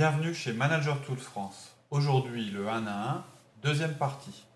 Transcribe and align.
Bienvenue 0.00 0.32
chez 0.32 0.54
Manager 0.54 0.98
Tools 1.02 1.18
France. 1.18 1.76
Aujourd'hui, 1.90 2.50
le 2.50 2.66
1 2.66 2.86
à 2.86 3.16
1, 3.16 3.24
deuxième 3.62 3.92
partie. 3.98 4.46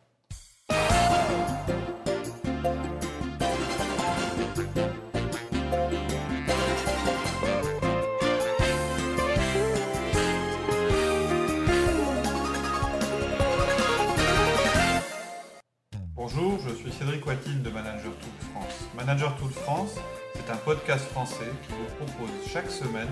Bonjour, 16.15 16.59
je 16.67 16.75
suis 16.75 16.91
Cédric 16.91 17.27
Watine 17.27 17.61
de 17.61 17.69
Manager 17.69 18.13
Tools 18.17 18.49
France. 18.51 18.89
Manager 18.97 19.37
Tools 19.37 19.51
France, 19.51 19.97
c'est 20.35 20.51
un 20.51 20.57
podcast 20.57 21.05
français 21.11 21.53
qui 21.67 21.73
vous 21.75 22.07
propose 22.07 22.31
chaque 22.51 22.71
semaine 22.71 23.11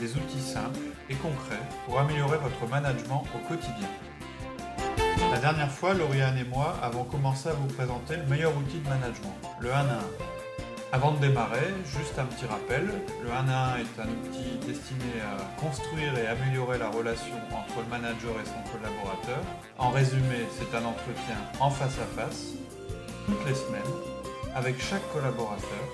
des 0.00 0.16
outils 0.16 0.40
simples 0.40 0.80
et 1.10 1.14
concrets 1.14 1.62
pour 1.84 2.00
améliorer 2.00 2.38
votre 2.38 2.66
management 2.68 3.24
au 3.34 3.48
quotidien. 3.48 3.88
La 5.30 5.38
dernière 5.38 5.70
fois, 5.70 5.94
Lauriane 5.94 6.38
et 6.38 6.44
moi 6.44 6.76
avons 6.82 7.04
commencé 7.04 7.48
à 7.48 7.52
vous 7.52 7.66
présenter 7.66 8.16
le 8.16 8.24
meilleur 8.24 8.56
outil 8.56 8.78
de 8.78 8.88
management, 8.88 9.36
le 9.60 9.72
1 9.72 9.76
à 9.76 9.82
1. 9.82 9.86
Avant 10.92 11.12
de 11.12 11.18
démarrer, 11.18 11.68
juste 11.84 12.18
un 12.18 12.24
petit 12.24 12.46
rappel, 12.46 12.88
le 13.22 13.30
1 13.30 13.48
à 13.48 13.74
1 13.74 13.76
est 13.76 14.00
un 14.00 14.08
outil 14.08 14.66
destiné 14.66 15.20
à 15.22 15.60
construire 15.60 16.18
et 16.18 16.26
améliorer 16.26 16.78
la 16.78 16.88
relation 16.88 17.36
entre 17.52 17.80
le 17.84 17.90
manager 17.90 18.32
et 18.42 18.46
son 18.46 18.72
collaborateur. 18.72 19.38
En 19.78 19.90
résumé, 19.90 20.48
c'est 20.58 20.76
un 20.76 20.84
entretien 20.84 21.36
en 21.60 21.70
face 21.70 21.98
à 21.98 22.20
face, 22.20 22.54
toutes 23.26 23.46
les 23.46 23.54
semaines, 23.54 23.94
avec 24.56 24.80
chaque 24.80 25.06
collaborateur. 25.12 25.84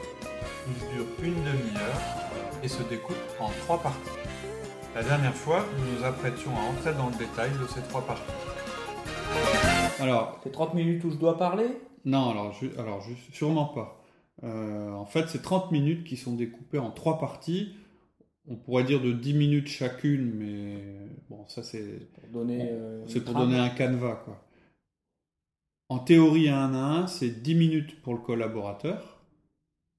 Il 0.68 0.96
dure 0.96 1.06
une 1.22 1.44
demi-heure 1.44 2.25
et 2.66 2.68
se 2.68 2.82
découpe 2.82 3.16
en 3.38 3.48
trois 3.64 3.80
parties. 3.80 4.10
La 4.96 5.04
dernière 5.04 5.34
fois, 5.34 5.64
nous 5.78 5.98
nous 5.98 6.04
apprêtions 6.04 6.50
à 6.56 6.60
entrer 6.72 6.92
dans 6.94 7.08
le 7.10 7.14
détail 7.16 7.50
de 7.62 7.66
ces 7.68 7.80
trois 7.82 8.04
parties. 8.04 8.22
Alors, 10.00 10.40
C'est 10.42 10.50
30 10.50 10.74
minutes 10.74 11.04
où 11.04 11.10
je 11.10 11.16
dois 11.16 11.38
parler? 11.38 11.68
Non, 12.04 12.30
alors, 12.30 12.52
ju- 12.54 12.72
alors 12.76 13.00
ju- 13.02 13.16
sûrement 13.32 13.66
pas. 13.66 14.02
Euh, 14.42 14.90
en 14.92 15.04
fait, 15.06 15.28
c'est 15.28 15.42
30 15.42 15.70
minutes 15.70 16.02
qui 16.04 16.16
sont 16.16 16.34
découpées 16.34 16.78
en 16.78 16.90
trois 16.90 17.18
parties. 17.20 17.76
On 18.48 18.56
pourrait 18.56 18.84
dire 18.84 19.00
de 19.00 19.12
10 19.12 19.34
minutes 19.34 19.68
chacune, 19.68 20.32
mais 20.34 20.78
bon, 21.30 21.46
ça 21.46 21.62
c'est 21.62 22.08
pour 22.14 22.28
donner. 22.30 22.68
euh, 22.72 23.04
c'est 23.06 23.18
une 23.18 23.24
pour 23.24 23.34
trame. 23.34 23.48
donner 23.48 23.58
un 23.60 23.68
canevas. 23.68 24.16
Quoi. 24.24 24.42
En 25.88 26.00
théorie, 26.00 26.48
un 26.48 26.74
à 26.74 26.78
un, 26.78 27.06
c'est 27.06 27.30
10 27.30 27.54
minutes 27.54 28.02
pour 28.02 28.14
le 28.14 28.20
collaborateur. 28.20 29.15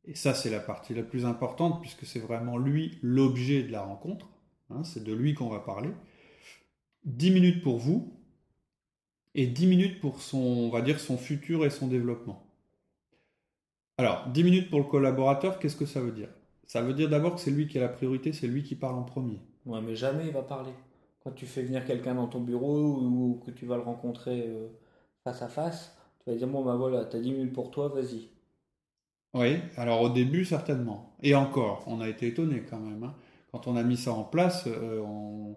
Et 0.08 0.16
ça, 0.16 0.34
c'est 0.34 0.50
la 0.50 0.60
partie 0.60 0.94
la 0.94 1.04
plus 1.04 1.26
importante, 1.26 1.82
puisque 1.82 2.06
c'est 2.06 2.20
vraiment 2.20 2.58
lui 2.58 2.98
l'objet 3.02 3.64
de 3.64 3.72
la 3.72 3.82
rencontre. 3.82 4.30
Hein, 4.70 4.84
c'est 4.84 5.04
de 5.04 5.14
lui 5.14 5.34
qu'on 5.34 5.50
va 5.50 5.60
parler. 5.60 5.92
10 7.04 7.32
minutes 7.32 7.64
pour 7.64 7.78
vous, 7.78 8.18
et 9.36 9.46
10 9.46 9.68
minutes 9.68 10.02
pour 10.02 10.22
son, 10.22 10.40
on 10.40 10.70
va 10.70 10.82
dire, 10.82 11.00
son 11.00 11.18
futur 11.18 11.64
et 11.66 11.70
son 11.70 11.88
développement. 11.88 12.44
Alors, 13.98 14.28
10 14.30 14.44
minutes 14.44 14.70
pour 14.70 14.80
le 14.80 14.86
collaborateur, 14.86 15.60
qu'est-ce 15.60 15.76
que 15.76 15.86
ça 15.86 16.02
veut 16.02 16.12
dire? 16.12 16.30
Ça 16.66 16.82
veut 16.82 16.94
dire 16.94 17.08
d'abord 17.10 17.36
que 17.36 17.42
c'est 17.42 17.52
lui 17.52 17.68
qui 17.68 17.78
a 17.78 17.82
la 17.82 17.90
priorité, 17.90 18.34
c'est 18.34 18.48
lui 18.48 18.64
qui 18.64 18.76
parle 18.76 18.96
en 18.96 19.04
premier. 19.04 19.40
Ouais, 19.66 19.82
mais 19.82 19.96
jamais 19.96 20.28
il 20.28 20.34
va 20.34 20.42
parler. 20.42 20.74
Quand 21.24 21.32
tu 21.32 21.46
fais 21.46 21.62
venir 21.62 21.86
quelqu'un 21.86 22.16
dans 22.16 22.28
ton 22.28 22.42
bureau 22.42 23.00
ou 23.00 23.42
que 23.46 23.52
tu 23.52 23.66
vas 23.66 23.76
le 23.76 23.84
rencontrer 23.84 24.46
euh, 24.48 24.68
face 25.24 25.42
à 25.42 25.48
face, 25.50 25.96
tu 26.24 26.30
vas 26.30 26.36
dire 26.36 26.48
Bon, 26.48 26.64
bah 26.64 26.76
voilà, 26.76 27.06
t'as 27.06 27.20
10 27.20 27.32
minutes 27.32 27.54
pour 27.54 27.72
toi, 27.72 27.90
vas-y. 27.90 28.30
Oui, 29.38 29.58
alors 29.78 30.02
au 30.02 30.10
début, 30.10 30.46
certainement. 30.46 31.14
Et 31.24 31.36
encore, 31.36 31.84
on 31.88 32.02
a 32.02 32.10
été 32.10 32.28
étonnés 32.28 32.64
quand 32.70 32.80
même. 32.80 33.04
hein. 33.04 33.14
Quand 33.52 33.68
on 33.68 33.76
a 33.76 33.84
mis 33.84 33.98
ça 33.98 34.12
en 34.14 34.24
place, 34.24 34.66
euh, 34.68 35.00
on- 35.02 35.56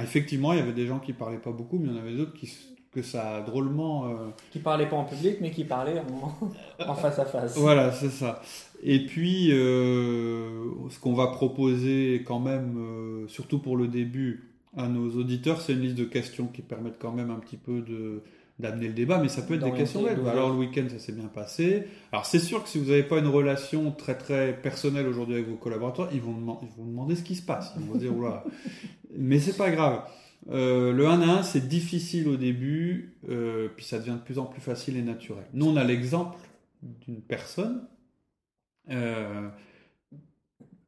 effectivement, 0.00 0.52
il 0.52 0.58
y 0.58 0.62
avait 0.62 0.72
des 0.72 0.86
gens 0.86 0.98
qui 0.98 1.12
parlaient 1.12 1.38
pas 1.38 1.52
beaucoup, 1.52 1.78
mais 1.78 1.88
il 1.88 1.94
y 1.94 1.98
en 1.98 2.00
avait 2.02 2.16
d'autres 2.16 2.34
qui, 2.34 2.50
que 2.92 3.02
ça 3.02 3.36
a 3.36 3.40
drôlement... 3.42 4.06
euh, 4.08 4.28
Qui 4.52 4.58
parlait 4.58 4.86
pas 4.88 4.96
en 4.96 5.04
public, 5.04 5.36
mais 5.40 5.50
qui 5.50 5.64
parlait 5.64 6.00
en, 6.00 6.86
en 6.88 6.94
face 6.94 7.18
à 7.18 7.24
face. 7.26 7.56
Voilà, 7.58 7.92
c'est 7.92 8.10
ça. 8.10 8.40
Et 8.82 9.04
puis, 9.06 9.50
euh, 9.52 10.64
ce 10.90 10.98
qu'on 10.98 11.14
va 11.14 11.28
proposer 11.28 12.22
quand 12.26 12.40
même, 12.40 12.76
euh, 12.78 13.28
surtout 13.28 13.58
pour 13.58 13.76
le 13.76 13.88
début, 13.88 14.52
à 14.76 14.88
nos 14.88 15.10
auditeurs, 15.18 15.60
c'est 15.62 15.72
une 15.72 15.80
liste 15.80 15.96
de 15.96 16.04
questions 16.04 16.46
qui 16.48 16.60
permettent 16.62 16.98
quand 16.98 17.12
même 17.12 17.30
un 17.30 17.36
petit 17.40 17.56
peu 17.56 17.80
de 17.80 18.22
d'amener 18.58 18.88
le 18.88 18.94
débat, 18.94 19.18
mais 19.18 19.28
ça 19.28 19.42
peut 19.42 19.54
être 19.54 19.64
des 19.64 19.72
questions 19.72 20.00
d'ouvrir. 20.00 20.28
Alors 20.28 20.50
le 20.50 20.56
week-end, 20.56 20.86
ça 20.88 20.98
s'est 20.98 21.12
bien 21.12 21.28
passé. 21.28 21.88
Alors 22.12 22.24
c'est 22.24 22.38
sûr 22.38 22.62
que 22.62 22.68
si 22.68 22.78
vous 22.78 22.86
n'avez 22.86 23.02
pas 23.02 23.18
une 23.18 23.26
relation 23.26 23.92
très 23.92 24.16
très 24.16 24.54
personnelle 24.54 25.06
aujourd'hui 25.06 25.34
avec 25.34 25.48
vos 25.48 25.56
collaborateurs, 25.56 26.08
ils 26.12 26.20
vont, 26.20 26.58
ils 26.62 26.68
vont 26.76 26.86
demander 26.86 27.16
ce 27.16 27.22
qui 27.22 27.34
se 27.34 27.42
passe. 27.42 27.72
Ils 27.78 27.84
vont 27.84 27.98
dire, 27.98 28.16
oula. 28.16 28.44
Mais 29.16 29.38
c'est 29.40 29.56
pas 29.56 29.70
grave. 29.70 30.02
Euh, 30.50 30.92
le 30.92 31.06
1 31.06 31.20
à 31.22 31.38
1, 31.38 31.42
c'est 31.42 31.68
difficile 31.68 32.28
au 32.28 32.36
début, 32.36 33.16
euh, 33.28 33.68
puis 33.76 33.84
ça 33.84 33.98
devient 33.98 34.12
de 34.12 34.24
plus 34.24 34.38
en 34.38 34.46
plus 34.46 34.60
facile 34.60 34.96
et 34.96 35.02
naturel. 35.02 35.44
Nous, 35.52 35.66
on 35.66 35.76
a 35.76 35.84
l'exemple 35.84 36.38
d'une 36.82 37.20
personne, 37.20 37.86
euh, 38.90 39.48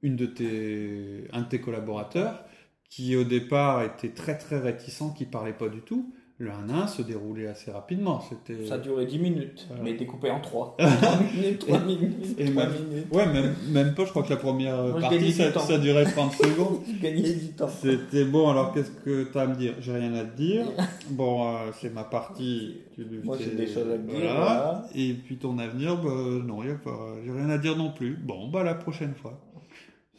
une 0.02 0.16
de 0.16 0.26
tes, 0.26 1.24
un 1.32 1.42
de 1.42 1.48
tes 1.48 1.60
collaborateurs, 1.60 2.44
qui 2.88 3.16
au 3.16 3.24
départ 3.24 3.82
était 3.82 4.10
très 4.10 4.38
très 4.38 4.58
réticent, 4.58 5.12
qui 5.16 5.26
parlait 5.26 5.52
pas 5.52 5.68
du 5.68 5.80
tout. 5.80 6.14
Le 6.40 6.50
1 6.52 6.68
à 6.70 6.82
1 6.84 6.86
se 6.86 7.02
déroulait 7.02 7.48
assez 7.48 7.72
rapidement. 7.72 8.20
C'était 8.20 8.64
Ça 8.64 8.78
duré 8.78 9.06
10 9.06 9.18
minutes, 9.18 9.66
Voilà. 9.68 9.82
mais 9.82 9.94
découpé 9.94 10.30
en 10.30 10.38
3. 10.40 10.76
3 10.78 10.88
minutes, 11.34 11.58
3 11.58 11.80
minutes, 11.80 12.26
et 12.38 12.44
3 12.52 12.64
même- 12.66 12.72
minutes. 12.88 13.06
Ouais, 13.12 13.26
même, 13.26 13.54
même 13.70 13.94
pas, 13.94 14.04
je 14.04 14.10
crois 14.10 14.22
que 14.22 14.30
la 14.30 14.36
première 14.36 14.76
Moi, 14.76 14.94
je 14.96 15.00
partie, 15.00 15.32
ça, 15.32 15.78
durait 15.78 16.04
30 16.04 16.32
secondes. 16.34 16.78
Tu 16.86 16.92
gagnais 17.00 17.32
du 17.32 17.48
temps. 17.48 17.66
C'était 17.68 18.24
bon, 18.24 18.48
alors 18.50 18.72
qu'est-ce 18.72 18.92
que 19.04 19.24
tu 19.32 19.36
as 19.36 19.40
à 19.42 19.46
me 19.48 19.56
dire? 19.56 19.74
J'ai 19.80 19.90
rien 19.92 20.14
à 20.14 20.24
te 20.24 20.36
dire. 20.36 20.66
Bon, 21.10 21.42
euh, 21.48 21.70
c'est 21.80 21.92
ma 21.92 22.04
partie. 22.04 22.76
Tu- 22.94 23.04
Moi, 23.24 23.36
j'ai 23.40 23.56
des 23.56 23.66
choses 23.66 23.88
à 23.90 23.96
te 23.96 24.02
dire, 24.08 24.20
voilà. 24.20 24.34
voilà. 24.34 24.86
Et 24.94 25.14
puis 25.14 25.38
ton 25.38 25.58
avenir, 25.58 25.96
bah, 25.96 26.10
non, 26.46 26.62
y 26.62 26.70
a 26.70 26.74
pas, 26.74 27.14
j'ai 27.24 27.32
rien 27.32 27.50
à 27.50 27.58
dire 27.58 27.76
non 27.76 27.90
plus. 27.90 28.14
Bon, 28.16 28.46
bah 28.48 28.62
la 28.62 28.74
prochaine 28.74 29.14
fois. 29.14 29.40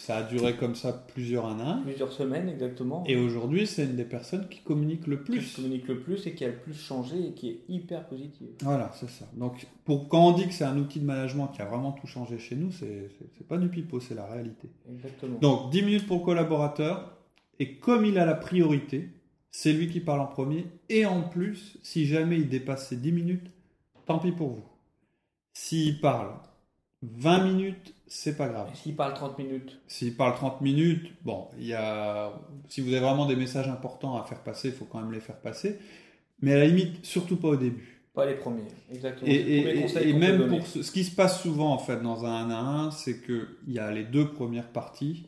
Ça 0.01 0.15
a 0.15 0.23
duré 0.23 0.55
comme 0.55 0.75
ça 0.75 0.93
plusieurs 0.93 1.45
un. 1.45 1.81
Plusieurs 1.83 2.13
semaines, 2.13 2.47
exactement. 2.47 3.03
Et 3.05 3.17
aujourd'hui, 3.17 3.67
c'est 3.67 3.83
une 3.83 3.97
des 3.97 4.05
personnes 4.05 4.47
qui 4.47 4.61
communique 4.61 5.05
le 5.07 5.17
qui 5.17 5.23
plus. 5.33 5.55
communique 5.57 5.87
le 5.89 5.99
plus 5.99 6.25
et 6.25 6.33
qui 6.33 6.45
a 6.45 6.47
le 6.47 6.55
plus 6.57 6.73
changé 6.73 7.27
et 7.27 7.31
qui 7.33 7.49
est 7.49 7.59
hyper 7.67 8.07
positive. 8.07 8.47
Voilà, 8.61 8.91
c'est 8.97 9.09
ça. 9.09 9.25
Donc, 9.33 9.67
pour, 9.83 10.07
quand 10.07 10.25
on 10.29 10.31
dit 10.31 10.47
que 10.47 10.53
c'est 10.53 10.63
un 10.63 10.77
outil 10.77 11.01
de 11.01 11.05
management 11.05 11.47
qui 11.47 11.61
a 11.61 11.65
vraiment 11.65 11.91
tout 11.91 12.07
changé 12.07 12.39
chez 12.39 12.55
nous, 12.55 12.71
c'est 12.71 13.09
c'est- 13.19 13.27
c'est 13.37 13.45
pas 13.47 13.57
du 13.57 13.67
pipeau, 13.67 13.99
c'est 13.99 14.15
la 14.15 14.25
réalité. 14.25 14.69
Exactement. 14.89 15.37
Donc 15.39 15.69
10 15.69 15.81
minutes 15.81 16.07
pour 16.07 16.19
le 16.19 16.23
collaborateur, 16.23 17.17
et 17.59 17.75
comme 17.75 18.05
il 18.05 18.17
a 18.17 18.25
la 18.25 18.35
priorité, 18.35 19.09
c'est 19.51 19.73
lui 19.73 19.89
qui 19.89 19.99
parle 19.99 20.21
en 20.21 20.27
premier, 20.27 20.65
et 20.87 21.05
en 21.05 21.23
plus, 21.23 21.77
si 21.83 22.05
jamais 22.05 22.37
il 22.37 22.47
dépasse 22.47 22.87
ces 22.87 22.95
10 22.95 23.11
minutes, 23.11 23.51
tant 24.05 24.19
pis 24.19 24.31
pour 24.31 24.47
vous. 24.49 24.63
S'il 25.51 25.99
parle 25.99 26.29
20 27.03 27.43
minutes, 27.45 27.93
c'est 28.07 28.35
pas 28.35 28.49
grave. 28.49 28.69
S'il 28.73 28.95
parle 28.95 29.13
30 29.13 29.37
minutes, 29.37 29.79
S'il 29.87 30.15
parle 30.15 30.35
30 30.35 30.61
minutes, 30.61 31.13
bon, 31.23 31.47
il 31.57 31.67
y 31.67 31.73
a... 31.73 32.31
si 32.67 32.81
vous 32.81 32.89
avez 32.89 32.99
vraiment 32.99 33.25
des 33.25 33.35
messages 33.35 33.69
importants 33.69 34.17
à 34.17 34.23
faire 34.25 34.41
passer, 34.43 34.69
il 34.69 34.73
faut 34.73 34.85
quand 34.85 34.99
même 34.99 35.11
les 35.11 35.21
faire 35.21 35.39
passer, 35.39 35.79
mais 36.41 36.53
à 36.53 36.57
la 36.57 36.65
limite, 36.65 37.05
surtout 37.05 37.37
pas 37.37 37.49
au 37.49 37.55
début. 37.55 38.01
pas 38.13 38.25
les 38.25 38.35
premiers. 38.35 38.67
Exactement. 38.91 39.31
Et, 39.31 40.13
même 40.13 40.47
pour 40.47 40.65
ce, 40.67 40.83
ce 40.83 40.91
qui 40.91 41.03
se 41.03 41.15
passe 41.15 41.41
souvent 41.41 41.73
en 41.73 41.77
fait 41.77 42.01
dans 42.01 42.25
un 42.25 42.49
1 42.49 42.51
à 42.51 42.59
1, 42.59 42.91
c'est 42.91 43.21
qu'il 43.21 43.47
y 43.67 43.79
a 43.79 43.91
les 43.91 44.03
deux 44.03 44.31
premières 44.31 44.71
parties 44.71 45.27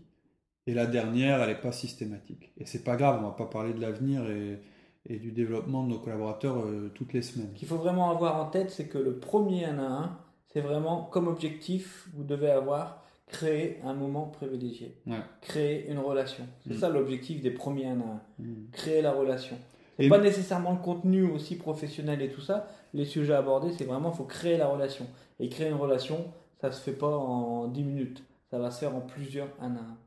et 0.67 0.73
la 0.73 0.85
dernière, 0.85 1.41
elle 1.41 1.49
n'est 1.49 1.61
pas 1.61 1.71
systématique. 1.71 2.51
Et 2.57 2.65
c'est 2.65 2.83
pas 2.83 2.95
grave, 2.95 3.19
on 3.21 3.27
va 3.27 3.31
pas 3.31 3.45
parler 3.45 3.73
de 3.73 3.81
l'avenir 3.81 4.29
et, 4.29 4.61
et 5.05 5.17
du 5.17 5.31
développement 5.31 5.83
de 5.83 5.89
nos 5.89 5.99
collaborateurs 5.99 6.59
euh, 6.59 6.91
toutes 6.93 7.13
les 7.13 7.21
semaines. 7.21 7.49
Ce 7.53 7.59
qu'il 7.59 7.67
faut 7.67 7.77
vraiment 7.77 8.11
avoir 8.11 8.35
en 8.35 8.45
tête, 8.49 8.69
c'est 8.69 8.87
que 8.87 8.97
le 8.97 9.17
premier 9.17 9.65
1 9.65 9.79
à 9.79 9.81
1, 9.81 10.19
c'est 10.53 10.61
vraiment 10.61 11.03
comme 11.11 11.27
objectif, 11.27 12.07
vous 12.13 12.23
devez 12.23 12.49
avoir 12.51 13.03
créé 13.27 13.77
un 13.85 13.93
moment 13.93 14.25
privilégié, 14.27 14.97
Ouais. 15.07 15.19
créer 15.41 15.87
une 15.89 15.99
relation. 15.99 16.45
C'est 16.67 16.73
Mm. 16.75 16.79
ça 16.79 16.89
l'objectif 16.89 17.41
des 17.41 17.51
premiers 17.51 17.87
1 17.87 17.99
à 18.01 18.03
1, 18.03 18.21
Mm. 18.39 18.53
créer 18.73 19.01
la 19.01 19.11
relation. 19.13 19.57
C'est 19.97 20.09
pas 20.09 20.17
nécessairement 20.19 20.71
le 20.71 20.79
contenu 20.83 21.23
aussi 21.23 21.55
professionnel 21.57 22.21
et 22.21 22.29
tout 22.29 22.41
ça. 22.41 22.67
Les 22.93 23.05
sujets 23.05 23.33
abordés, 23.35 23.71
c'est 23.77 23.83
vraiment, 23.85 24.11
il 24.13 24.17
faut 24.17 24.23
créer 24.25 24.57
la 24.57 24.67
relation. 24.67 25.05
Et 25.39 25.47
créer 25.47 25.67
une 25.67 25.75
relation, 25.75 26.25
ça 26.59 26.71
se 26.71 26.81
fait 26.81 26.93
pas 26.97 27.15
en 27.15 27.67
10 27.67 27.83
minutes. 27.83 28.23
Ça 28.49 28.57
va 28.59 28.71
se 28.71 28.79
faire 28.79 28.95
en 28.95 29.01
plusieurs 29.01 29.49
1 29.61 29.75
à 29.75 29.79
1. 29.79 29.97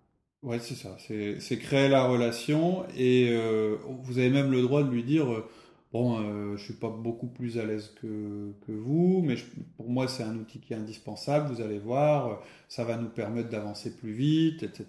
Ouais, 0.43 0.59
c'est 0.59 0.75
ça. 0.75 0.95
C'est 0.99 1.41
c'est 1.41 1.57
créer 1.59 1.89
la 1.89 2.07
relation 2.07 2.85
et 2.97 3.29
euh, 3.31 3.77
vous 4.03 4.19
avez 4.19 4.29
même 4.31 4.51
le 4.53 4.61
droit 4.63 4.83
de 4.83 4.91
lui 4.91 5.03
dire 5.05 5.33
euh, 5.33 5.49
bon, 5.95 6.19
euh, 6.21 6.57
je 6.57 6.65
suis 6.65 6.75
pas 6.75 6.91
beaucoup 6.91 7.29
plus 7.29 7.57
à 7.59 7.65
l'aise 7.65 7.95
que, 8.03 8.53
que 8.67 8.73
vous, 8.73 9.23
mais 9.25 9.37
je- 9.37 9.47
pour 9.77 9.89
moi 9.89 10.09
c'est 10.09 10.25
un 10.25 10.37
outil 10.37 10.59
qui 10.59 10.73
est 10.75 10.77
indispensable. 10.77 11.51
Vous 11.55 11.63
allez 11.63 11.79
voir, 11.79 12.29
euh, 12.29 12.35
ça 12.69 12.85
va 12.85 12.97
nous 12.97 13.09
permettre 13.09 13.49
d'avancer 13.49 13.97
plus 13.97 14.13
vite, 14.13 14.63
etc. 14.65 14.87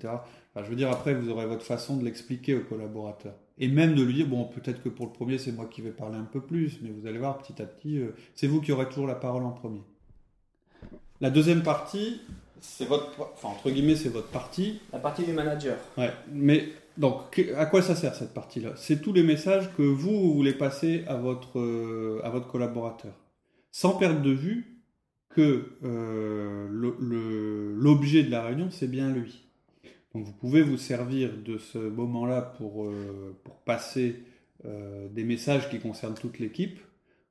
Enfin, 0.54 0.66
je 0.66 0.70
veux 0.70 0.76
dire 0.76 0.90
après 0.92 1.14
vous 1.14 1.30
aurez 1.30 1.46
votre 1.46 1.64
façon 1.64 1.96
de 1.98 2.04
l'expliquer 2.04 2.56
au 2.56 2.62
collaborateur 2.62 3.36
et 3.60 3.68
même 3.70 3.94
de 3.96 4.02
lui 4.04 4.14
dire 4.16 4.28
bon, 4.28 4.46
peut-être 4.46 4.82
que 4.84 4.90
pour 4.90 5.06
le 5.06 5.12
premier 5.14 5.38
c'est 5.38 5.52
moi 5.54 5.66
qui 5.66 5.82
vais 5.82 5.92
parler 5.92 6.18
un 6.18 6.24
peu 6.26 6.42
plus, 6.42 6.80
mais 6.82 6.90
vous 6.90 7.06
allez 7.08 7.20
voir 7.20 7.38
petit 7.38 7.62
à 7.62 7.66
petit, 7.66 8.00
euh, 8.00 8.16
c'est 8.34 8.48
vous 8.48 8.60
qui 8.60 8.72
aurez 8.72 8.88
toujours 8.90 9.08
la 9.08 9.16
parole 9.16 9.44
en 9.44 9.52
premier. 9.52 9.84
La 11.22 11.30
deuxième 11.30 11.64
partie, 11.64 12.20
c'est 12.62 12.86
votre, 12.86 13.12
enfin 13.36 13.50
entre 13.50 13.70
guillemets, 13.70 13.96
c'est 13.96 14.10
votre 14.10 14.28
partie. 14.30 14.80
La 14.92 15.00
partie 15.00 15.24
du 15.24 15.32
manager. 15.34 15.78
Ouais. 15.98 16.12
Mais 16.32 16.66
donc, 16.98 17.40
à 17.56 17.66
quoi 17.66 17.82
ça 17.82 17.96
sert 17.96 18.16
cette 18.16 18.34
partie-là? 18.34 18.74
C'est 18.78 19.02
tous 19.02 19.12
les 19.12 19.24
messages 19.24 19.74
que 19.76 19.82
vous, 19.82 20.34
voulez 20.34 20.54
passer 20.54 21.04
à 21.08 21.16
votre, 21.16 21.60
euh, 21.60 22.22
à 22.24 22.30
votre 22.30 22.48
collaborateur, 22.48 23.14
sans 23.72 23.98
perdre 23.98 24.22
de 24.22 24.32
vue 24.32 24.82
que 25.30 25.74
euh, 25.84 26.68
l'objet 27.78 28.24
de 28.24 28.32
la 28.32 28.44
réunion, 28.44 28.72
c'est 28.72 28.88
bien 28.88 29.12
lui. 29.12 29.46
Donc, 30.14 30.24
vous 30.24 30.32
pouvez 30.32 30.62
vous 30.62 30.78
servir 30.78 31.32
de 31.44 31.58
ce 31.58 31.78
moment-là 31.78 32.42
pour, 32.42 32.86
euh, 32.86 33.36
pour 33.44 33.58
passer 33.60 34.24
des 35.12 35.24
messages 35.24 35.70
qui 35.70 35.80
concernent 35.80 36.16
toute 36.16 36.40
l'équipe, 36.40 36.80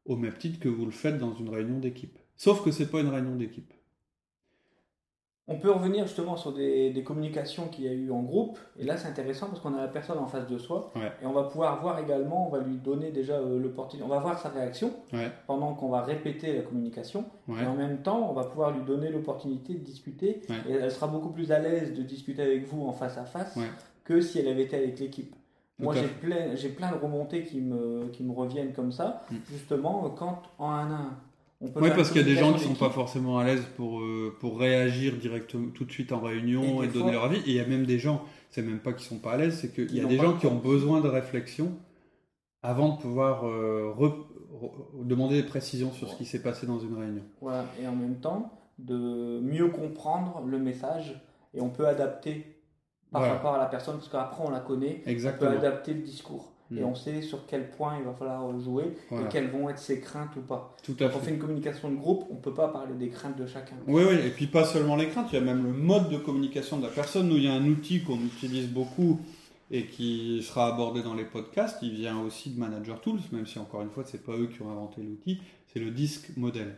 au 0.05 0.15
même 0.15 0.35
titre 0.35 0.61
que 0.61 0.69
vous 0.69 0.85
le 0.85 0.93
faites 0.93 1.19
dans 1.19 1.35
une 1.35 1.49
réunion 1.49 1.81
d'équipe. 1.81 2.17
Sauf 2.37 2.63
que 2.63 2.71
c'est 2.71 2.89
pas 2.89 3.01
une 3.01 3.09
réunion 3.09 3.35
d'équipe. 3.35 3.74
On 5.47 5.57
peut 5.59 5.71
revenir 5.71 6.07
justement 6.07 6.37
sur 6.37 6.53
des, 6.55 6.89
des 6.91 7.03
communications 7.03 7.69
qu'il 7.69 7.85
y 7.85 7.89
a 7.89 7.93
eu 7.93 8.11
en 8.11 8.23
groupe. 8.23 8.59
Et 8.79 8.85
là, 8.85 8.97
c'est 8.97 9.09
intéressant 9.09 9.49
parce 9.49 9.61
qu'on 9.61 9.75
a 9.75 9.81
la 9.83 9.89
personne 9.89 10.17
en 10.19 10.27
face 10.27 10.47
de 10.47 10.57
soi. 10.57 10.91
Ouais. 10.97 11.13
Et 11.23 11.27
on 11.27 11.33
va 11.35 11.43
pouvoir 11.45 11.83
voir 11.83 11.99
également, 11.99 12.47
on 12.47 12.51
va 12.51 12.61
lui 12.61 12.77
donner 12.79 13.11
déjà 13.11 13.35
euh, 13.35 13.59
l'opportunité. 13.59 14.07
On 14.11 14.15
va 14.15 14.21
voir 14.21 14.39
sa 14.39 14.49
réaction 14.49 14.91
Ouais. 15.13 15.31
pendant 15.47 15.75
qu'on 15.75 15.91
va 15.91 16.01
répéter 16.01 16.55
la 16.57 16.63
communication. 16.63 17.27
Ouais. 17.47 17.63
Et 17.63 17.67
en 17.67 17.75
même 17.75 17.99
temps, 17.99 18.27
on 18.31 18.33
va 18.33 18.45
pouvoir 18.45 18.71
lui 18.71 18.83
donner 18.85 19.11
l'opportunité 19.11 19.75
de 19.75 19.81
discuter. 19.85 20.41
Et 20.67 20.73
elle 20.73 20.91
sera 20.91 21.09
beaucoup 21.09 21.29
plus 21.31 21.53
à 21.53 21.59
l'aise 21.59 21.93
de 21.93 22.03
discuter 22.03 22.41
avec 22.41 22.67
vous 22.67 22.87
en 22.87 22.93
face 22.93 23.19
à 23.19 23.25
face 23.27 23.59
que 24.05 24.23
si 24.23 24.39
elle 24.39 24.49
avait 24.49 24.63
été 24.63 24.77
avec 24.77 24.99
l'équipe. 24.99 25.35
Moi, 25.79 25.93
j'ai 25.95 26.07
plein, 26.07 26.55
j'ai 26.55 26.69
plein 26.71 26.91
de 26.91 26.97
remontées 26.97 27.43
qui 27.43 27.61
me, 27.61 28.07
qui 28.13 28.23
me 28.23 28.33
reviennent 28.33 28.73
comme 28.73 28.93
ça, 28.93 29.25
Mm. 29.31 29.35
justement, 29.51 30.09
quand 30.17 30.41
en 30.59 30.71
un 30.71 30.91
à 30.95 31.11
Oui, 31.77 31.91
parce 31.97 32.11
qu'il 32.11 32.21
y 32.21 32.25
a 32.25 32.27
des 32.27 32.35
gens 32.35 32.53
qui 32.53 32.61
communication 32.61 32.75
sont 32.75 32.85
pas 32.89 32.91
forcément 32.91 33.39
à 33.39 33.45
l'aise 33.45 33.65
pour, 33.77 34.01
euh, 34.01 34.37
pour 34.41 34.59
réagir 34.59 35.17
directement 35.17 35.69
tout 35.71 35.85
de 35.85 35.93
suite 35.93 36.13
en 36.13 36.21
réunion 36.21 36.83
Et 36.83 36.89
donner 36.89 37.03
fois- 37.05 37.13
leur 37.13 37.25
avis. 37.25 37.39
Et 37.39 37.43
il 37.51 37.55
y 37.55 37.61
a 37.61 37.67
même 37.67 37.87
des 37.87 37.99
gens, 37.99 38.23
c'est 38.51 38.63
même 38.63 38.79
pas 38.81 38.93
qu'ils 38.93 39.07
sont 39.07 39.19
pas 39.19 39.33
à 39.33 39.37
l'aise, 39.37 39.59
c'est 39.61 39.73
qu'il 39.75 39.87
Qui 39.87 39.97
y 39.97 40.01
a 40.01 40.05
des 40.05 40.17
gens 40.17 40.35
qui 40.37 40.47
ont 40.47 40.57
besoin 40.59 41.01
de 41.01 41.09
réflexion 41.09 41.73
avant 42.63 42.97
de 42.97 43.01
pouvoir 43.01 43.47
euh, 43.47 43.93
re- 43.99 44.15
re- 44.61 45.05
demander 45.07 45.41
des 45.43 45.47
précisions 45.49 45.93
sur 45.93 46.09
ce 46.11 46.17
qui 46.17 46.25
s'est 46.25 46.43
passé 46.43 46.67
dans 46.67 46.79
une 46.79 46.97
réunion. 46.99 47.23
Et 47.83 47.87
en 47.87 47.95
même 47.95 48.17
temps, 48.21 48.51
de 48.79 49.41
mieux 49.41 49.69
comprendre 49.69 50.43
le 50.47 50.59
message 50.59 51.21
et 51.55 51.61
on 51.61 51.69
peut 51.71 51.87
adapter 51.87 52.47
par 53.13 53.21
Voilà. 53.21 53.35
rapport 53.37 53.55
à 53.55 53.59
la 53.59 53.67
personne, 53.67 53.95
parce 53.97 54.09
qu'après 54.09 54.43
on 54.45 54.51
la 54.51 54.59
connaît, 54.61 55.03
on 55.07 55.39
peut 55.39 55.47
adapter 55.47 55.95
le 55.95 56.01
discours. 56.01 56.54
Mm. 56.71 56.79
Et 56.79 56.85
on 56.85 56.95
sait 56.95 57.21
sur 57.23 57.47
quel 57.47 57.71
point 57.71 57.99
il 57.99 58.05
va 58.05 58.15
falloir 58.15 58.59
jouer 58.59 58.97
Voilà. 59.11 59.27
et 59.27 59.29
quelles 59.31 59.51
vont 59.51 59.69
être 59.69 59.79
ses 59.79 60.01
craintes 60.01 60.35
ou 60.37 60.41
pas. 60.41 60.75
Tout 60.83 60.97
à 61.01 61.09
Quand 61.09 61.17
on 61.17 61.19
fait. 61.21 61.27
fait 61.27 61.31
une 61.33 61.39
communication 61.39 61.91
de 61.91 61.97
groupe, 61.97 62.27
on 62.31 62.37
peut 62.37 62.55
pas 62.55 62.69
parler 62.69 62.95
des 62.95 63.09
craintes 63.11 63.37
de 63.39 63.47
chacun. 63.47 63.77
Oui, 63.87 64.03
oui, 64.09 64.15
et 64.27 64.31
puis 64.31 64.47
pas 64.47 64.65
seulement 64.65 64.97
les 64.97 65.09
craintes, 65.09 65.29
il 65.33 65.35
y 65.35 65.39
a 65.39 65.45
même 65.45 65.63
le 65.63 65.73
mode 65.73 66.09
de 66.11 66.17
communication 66.17 66.79
de 66.79 66.83
la 66.85 66.89
personne. 66.91 67.29
Nous, 67.29 67.37
il 67.37 67.45
y 67.45 67.49
a 67.49 67.53
un 67.53 67.67
outil 67.67 68.03
qu'on 68.03 68.19
utilise 68.19 68.69
beaucoup 68.69 69.21
et 69.71 69.87
qui 69.87 70.43
sera 70.43 70.67
abordé 70.73 71.03
dans 71.03 71.15
les 71.15 71.25
podcasts. 71.25 71.79
Il 71.83 71.95
vient 71.95 72.19
aussi 72.21 72.51
de 72.51 72.59
Manager 72.61 73.01
Tools, 73.01 73.21
même 73.33 73.47
si 73.47 73.59
encore 73.59 73.83
une 73.83 73.91
fois, 73.91 74.05
c'est 74.07 74.23
pas 74.25 74.33
eux 74.33 74.47
qui 74.47 74.63
ont 74.63 74.71
inventé 74.71 75.03
l'outil. 75.03 75.41
C'est 75.73 75.81
le 75.81 75.91
disque 75.91 76.31
modèle 76.37 76.77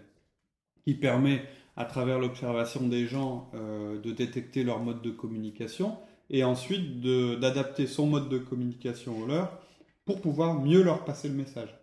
qui 0.85 0.95
permet, 0.95 1.43
à 1.77 1.85
travers 1.85 2.19
l'observation 2.19 2.87
des 2.89 3.07
gens, 3.07 3.51
euh, 3.55 4.01
de 4.01 4.13
détecter 4.13 4.63
leur 4.65 4.79
mode 4.81 5.03
de 5.03 5.11
communication 5.11 5.97
et 6.31 6.43
ensuite 6.43 7.01
d'adapter 7.01 7.87
son 7.87 8.07
mode 8.07 8.29
de 8.29 8.39
communication 8.39 9.21
au 9.23 9.27
leur 9.27 9.61
pour 10.07 10.23
pouvoir 10.23 10.61
mieux 10.61 10.83
leur 10.83 11.05
passer 11.05 11.29
le 11.29 11.35
message. 11.35 11.75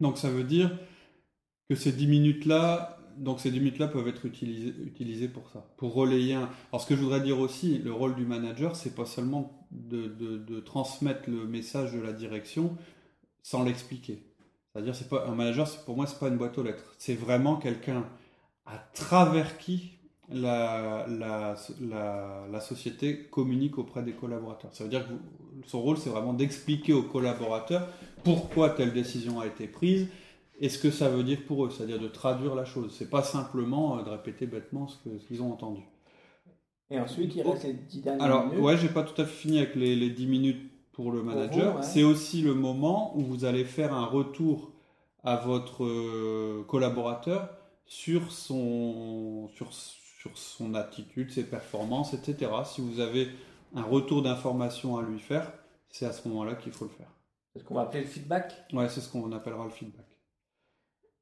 Donc 0.00 0.18
ça 0.18 0.30
veut 0.30 0.44
dire 0.44 0.78
que 1.68 1.76
ces 1.76 1.92
10 1.92 2.06
minutes-là, 2.06 2.98
donc 3.18 3.40
ces 3.40 3.50
10 3.50 3.58
minutes-là 3.60 3.88
peuvent 3.88 4.08
être 4.08 4.24
utilisées, 4.26 5.28
pour 5.28 5.50
ça, 5.50 5.66
pour 5.76 5.94
relayer 5.94 6.34
un... 6.34 6.50
Alors 6.72 6.82
ce 6.82 6.86
que 6.86 6.96
je 6.96 7.02
voudrais 7.02 7.20
dire 7.20 7.38
aussi, 7.40 7.78
le 7.78 7.92
rôle 7.92 8.14
du 8.14 8.24
manager, 8.26 8.76
c'est 8.76 8.94
pas 8.94 9.06
seulement 9.06 9.66
de, 9.70 10.06
de- 10.08 10.60
transmettre 10.60 11.28
le 11.28 11.46
message 11.46 11.92
de 11.92 12.00
la 12.00 12.12
direction 12.12 12.76
sans 13.42 13.64
l'expliquer. 13.64 14.24
C'est-à-dire, 14.72 14.94
c'est 14.94 15.08
pas 15.08 15.26
un 15.26 15.34
manager, 15.34 15.68
pour 15.84 15.96
moi, 15.96 16.06
c'est 16.06 16.18
pas 16.18 16.28
une 16.28 16.36
boîte 16.36 16.58
aux 16.58 16.62
lettres. 16.62 16.94
C'est 16.98 17.14
vraiment 17.14 17.56
quelqu'un 17.56 18.04
à 18.66 18.78
travers 18.94 19.58
qui 19.58 19.97
la, 20.30 21.06
la, 21.08 21.56
la, 21.80 22.46
la 22.50 22.60
société 22.60 23.24
communique 23.30 23.78
auprès 23.78 24.02
des 24.02 24.12
collaborateurs. 24.12 24.74
Ça 24.74 24.84
veut 24.84 24.90
dire 24.90 25.06
que 25.06 25.12
vous- 25.12 25.20
son 25.66 25.80
rôle, 25.82 25.96
c'est 25.98 26.10
vraiment 26.10 26.34
d'expliquer 26.34 26.92
aux 26.92 27.02
collaborateurs 27.02 27.88
pourquoi 28.24 28.70
telle 28.70 28.92
décision 28.92 29.40
a 29.40 29.46
été 29.46 29.66
prise 29.66 30.08
et 30.60 30.68
ce 30.68 30.78
que 30.78 30.90
ça 30.90 31.08
veut 31.08 31.22
dire 31.24 31.38
pour 31.46 31.64
eux, 31.64 31.70
c'est-à-dire 31.70 31.98
de 32.00 32.08
traduire 32.08 32.54
la 32.54 32.64
chose. 32.64 32.94
C'est 32.96 33.10
pas 33.10 33.22
simplement 33.22 33.98
euh, 33.98 34.02
de 34.02 34.10
répéter 34.10 34.46
bêtement 34.46 34.88
ce 34.88 34.96
qu'ils 35.26 35.42
ont 35.42 35.52
entendu. 35.52 35.82
Et 36.90 36.98
ensuite, 36.98 37.34
il 37.36 37.42
reste 37.42 37.64
les 37.64 37.72
10 37.74 38.00
dernières 38.00 38.24
Alors, 38.24 38.46
minutes. 38.46 38.60
ouais, 38.64 38.76
j'ai 38.78 38.88
pas 38.88 39.02
tout 39.02 39.20
à 39.20 39.24
fait 39.26 39.34
fini 39.34 39.58
avec 39.58 39.74
les, 39.74 39.94
les 39.94 40.10
10 40.10 40.26
minutes 40.26 40.70
pour 40.92 41.12
le 41.12 41.22
manager. 41.22 41.76
ouais. 41.76 41.82
C'est 41.82 42.02
aussi 42.02 42.40
le 42.42 42.54
moment 42.54 43.16
où 43.16 43.20
vous 43.22 43.44
allez 43.44 43.64
faire 43.64 43.92
un 43.94 44.06
retour 44.06 44.72
à 45.24 45.36
votre 45.36 45.84
euh, 45.84 46.64
collaborateur 46.66 47.50
sur 47.86 48.32
son, 48.32 49.48
sur, 49.54 49.68
sur 50.34 50.38
son 50.38 50.74
attitude, 50.74 51.30
ses 51.30 51.44
performances, 51.44 52.14
etc. 52.14 52.50
Si 52.64 52.80
vous 52.80 53.00
avez 53.00 53.28
un 53.74 53.82
retour 53.82 54.22
d'information 54.22 54.96
à 54.98 55.02
lui 55.02 55.18
faire, 55.18 55.52
c'est 55.90 56.06
à 56.06 56.12
ce 56.12 56.26
moment-là 56.28 56.54
qu'il 56.54 56.72
faut 56.72 56.84
le 56.84 56.90
faire. 56.90 57.08
C'est 57.52 57.60
ce 57.60 57.64
qu'on 57.64 57.74
va 57.74 57.82
appeler 57.82 58.02
le 58.02 58.08
feedback? 58.08 58.52
Ouais, 58.72 58.88
c'est 58.88 59.00
ce 59.00 59.10
qu'on 59.10 59.30
appellera 59.32 59.64
le 59.64 59.70
feedback. 59.70 60.04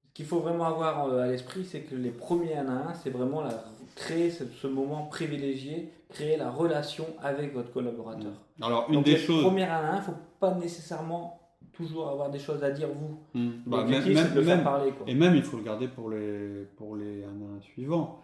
Ce 0.08 0.12
qu'il 0.12 0.26
faut 0.26 0.40
vraiment 0.40 0.64
avoir 0.64 1.06
euh, 1.06 1.22
à 1.22 1.26
l'esprit, 1.28 1.64
c'est 1.64 1.80
que 1.82 1.94
les 1.94 2.10
premiers 2.10 2.54
1 2.56 2.66
à 2.68 2.90
1, 2.90 2.94
c'est 2.94 3.10
vraiment 3.10 3.42
la, 3.42 3.64
créer 3.94 4.30
ce, 4.30 4.44
ce 4.46 4.66
moment 4.66 5.06
privilégié, 5.06 5.92
créer 6.08 6.36
la 6.36 6.50
relation 6.50 7.06
avec 7.22 7.52
votre 7.52 7.70
collaborateur. 7.72 8.32
Alors, 8.62 8.86
une 8.88 8.94
Donc 8.96 9.04
des 9.04 9.12
les 9.12 9.18
choses. 9.18 9.42
premières 9.42 9.72
1 9.72 9.76
à 9.76 9.90
1, 9.92 9.94
il 9.94 9.98
ne 9.98 10.02
faut 10.04 10.14
pas 10.40 10.54
nécessairement 10.54 11.40
toujours 11.72 12.08
avoir 12.08 12.30
des 12.30 12.38
choses 12.38 12.64
à 12.64 12.70
dire 12.70 12.88
vous. 12.88 13.18
Hmm. 13.34 13.50
Bah, 13.66 13.84
même, 13.84 14.02
de 14.02 14.08
le 14.08 14.14
même- 14.14 14.44
faire 14.46 14.64
parler. 14.64 14.92
Quoi. 14.92 15.06
Et 15.08 15.14
même, 15.14 15.34
il 15.34 15.42
faut 15.42 15.58
le 15.58 15.62
garder 15.64 15.88
pour 15.88 16.08
les, 16.10 16.64
pour 16.76 16.96
les 16.96 17.22
un 17.24 17.28
à 17.28 17.56
un 17.58 17.60
suivants. 17.60 18.22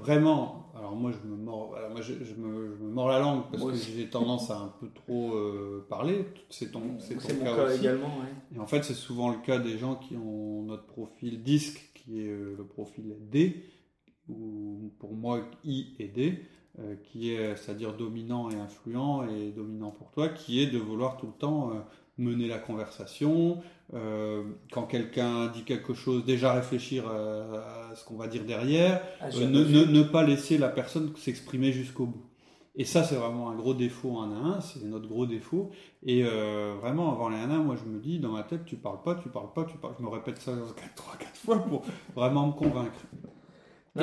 Vraiment, 0.00 0.72
alors 0.76 0.96
moi 0.96 1.10
je 1.12 1.28
me 1.28 1.36
mords, 1.36 1.68
voilà, 1.68 1.88
moi, 1.88 2.00
je, 2.00 2.14
je 2.24 2.34
me, 2.34 2.74
je 2.76 2.82
me 2.82 2.90
mords 2.90 3.08
la 3.08 3.20
langue 3.20 3.42
parce 3.50 3.62
Moi 3.62 3.72
que 3.72 3.78
j'ai 3.78 4.08
tendance 4.08 4.50
à 4.50 4.58
un 4.58 4.72
peu 4.80 4.88
trop 4.94 5.34
euh, 5.34 5.86
parler. 5.88 6.24
C'est 6.50 6.72
ton, 6.72 6.98
c'est 6.98 7.14
ton 7.14 7.20
C'est 7.20 7.34
mon 7.38 7.44
cas, 7.44 7.56
cas 7.56 7.64
aussi. 7.66 7.78
également. 7.80 8.06
ouais. 8.18 8.56
Et 8.56 8.58
en 8.58 8.66
fait, 8.66 8.82
c'est 8.82 8.94
souvent 8.94 9.30
le 9.30 9.38
cas 9.38 9.58
des 9.58 9.78
gens 9.78 9.96
qui 9.96 10.16
ont 10.16 10.62
notre 10.62 10.86
profil 10.86 11.42
disque, 11.42 11.90
qui 11.94 12.20
est 12.20 12.28
euh, 12.28 12.54
le 12.56 12.64
profil 12.64 13.16
D, 13.30 13.64
ou 14.28 14.90
pour 14.98 15.12
moi 15.14 15.40
I 15.64 15.94
et 15.98 16.08
D, 16.08 16.42
euh, 16.78 16.94
qui 17.04 17.32
est, 17.32 17.54
c'est-à-dire 17.56 17.94
dominant 17.94 18.50
et 18.50 18.54
influent, 18.56 19.24
et 19.28 19.50
dominant 19.50 19.90
pour 19.90 20.10
toi, 20.10 20.28
qui 20.30 20.60
est 20.62 20.66
de 20.68 20.78
vouloir 20.78 21.16
tout 21.16 21.26
le 21.26 21.32
temps 21.32 21.70
mener 22.18 22.46
la 22.48 22.58
conversation. 22.58 23.60
euh, 23.94 24.42
quand 24.72 24.84
quelqu'un 24.84 25.48
dit 25.48 25.64
quelque 25.64 25.92
chose, 25.94 26.24
déjà 26.24 26.52
réfléchir 26.54 27.06
à, 27.08 27.90
à 27.90 27.94
ce 27.94 28.04
qu'on 28.06 28.16
va 28.16 28.26
dire 28.26 28.44
derrière, 28.44 29.02
Ah, 29.20 29.26
euh, 29.34 29.46
ne, 29.46 29.62
reçu- 29.64 29.72
ne- 29.86 29.98
ne 29.98 30.02
pas 30.02 30.22
laisser 30.22 30.56
la 30.58 30.68
personne 30.70 31.12
s'exprimer 31.16 31.72
jusqu'au 31.72 32.06
bout. 32.06 32.24
Et 32.74 32.86
ça, 32.86 33.04
c'est 33.04 33.16
vraiment 33.16 33.50
un 33.50 33.54
gros 33.54 33.74
défaut 33.74 34.16
en 34.16 34.30
un 34.32 34.52
à 34.52 34.56
un, 34.56 34.60
c'est 34.62 34.82
notre 34.84 35.06
gros 35.06 35.26
défaut. 35.26 35.70
Et 36.04 36.22
euh, 36.24 36.74
vraiment, 36.80 37.12
avant 37.12 37.28
les 37.28 37.36
1 37.36 37.50
à 37.50 37.54
1, 37.56 37.58
moi 37.62 37.76
je 37.76 37.84
me 37.86 37.98
dis, 38.00 38.18
dans 38.18 38.32
ma 38.32 38.44
tête, 38.44 38.64
tu 38.64 38.76
parles 38.76 39.02
pas, 39.04 39.14
tu 39.16 39.28
parles 39.28 39.52
pas, 39.54 39.64
tu 39.64 39.76
parles. 39.76 39.92
Je 39.98 40.02
me 40.02 40.08
répète 40.08 40.38
ça 40.38 40.52
3 40.96 41.16
4 41.18 41.36
fois 41.36 41.58
pour 41.58 41.82
vraiment 42.16 42.46
me 42.46 42.52
convaincre. 42.52 42.92
Et- 43.98 44.00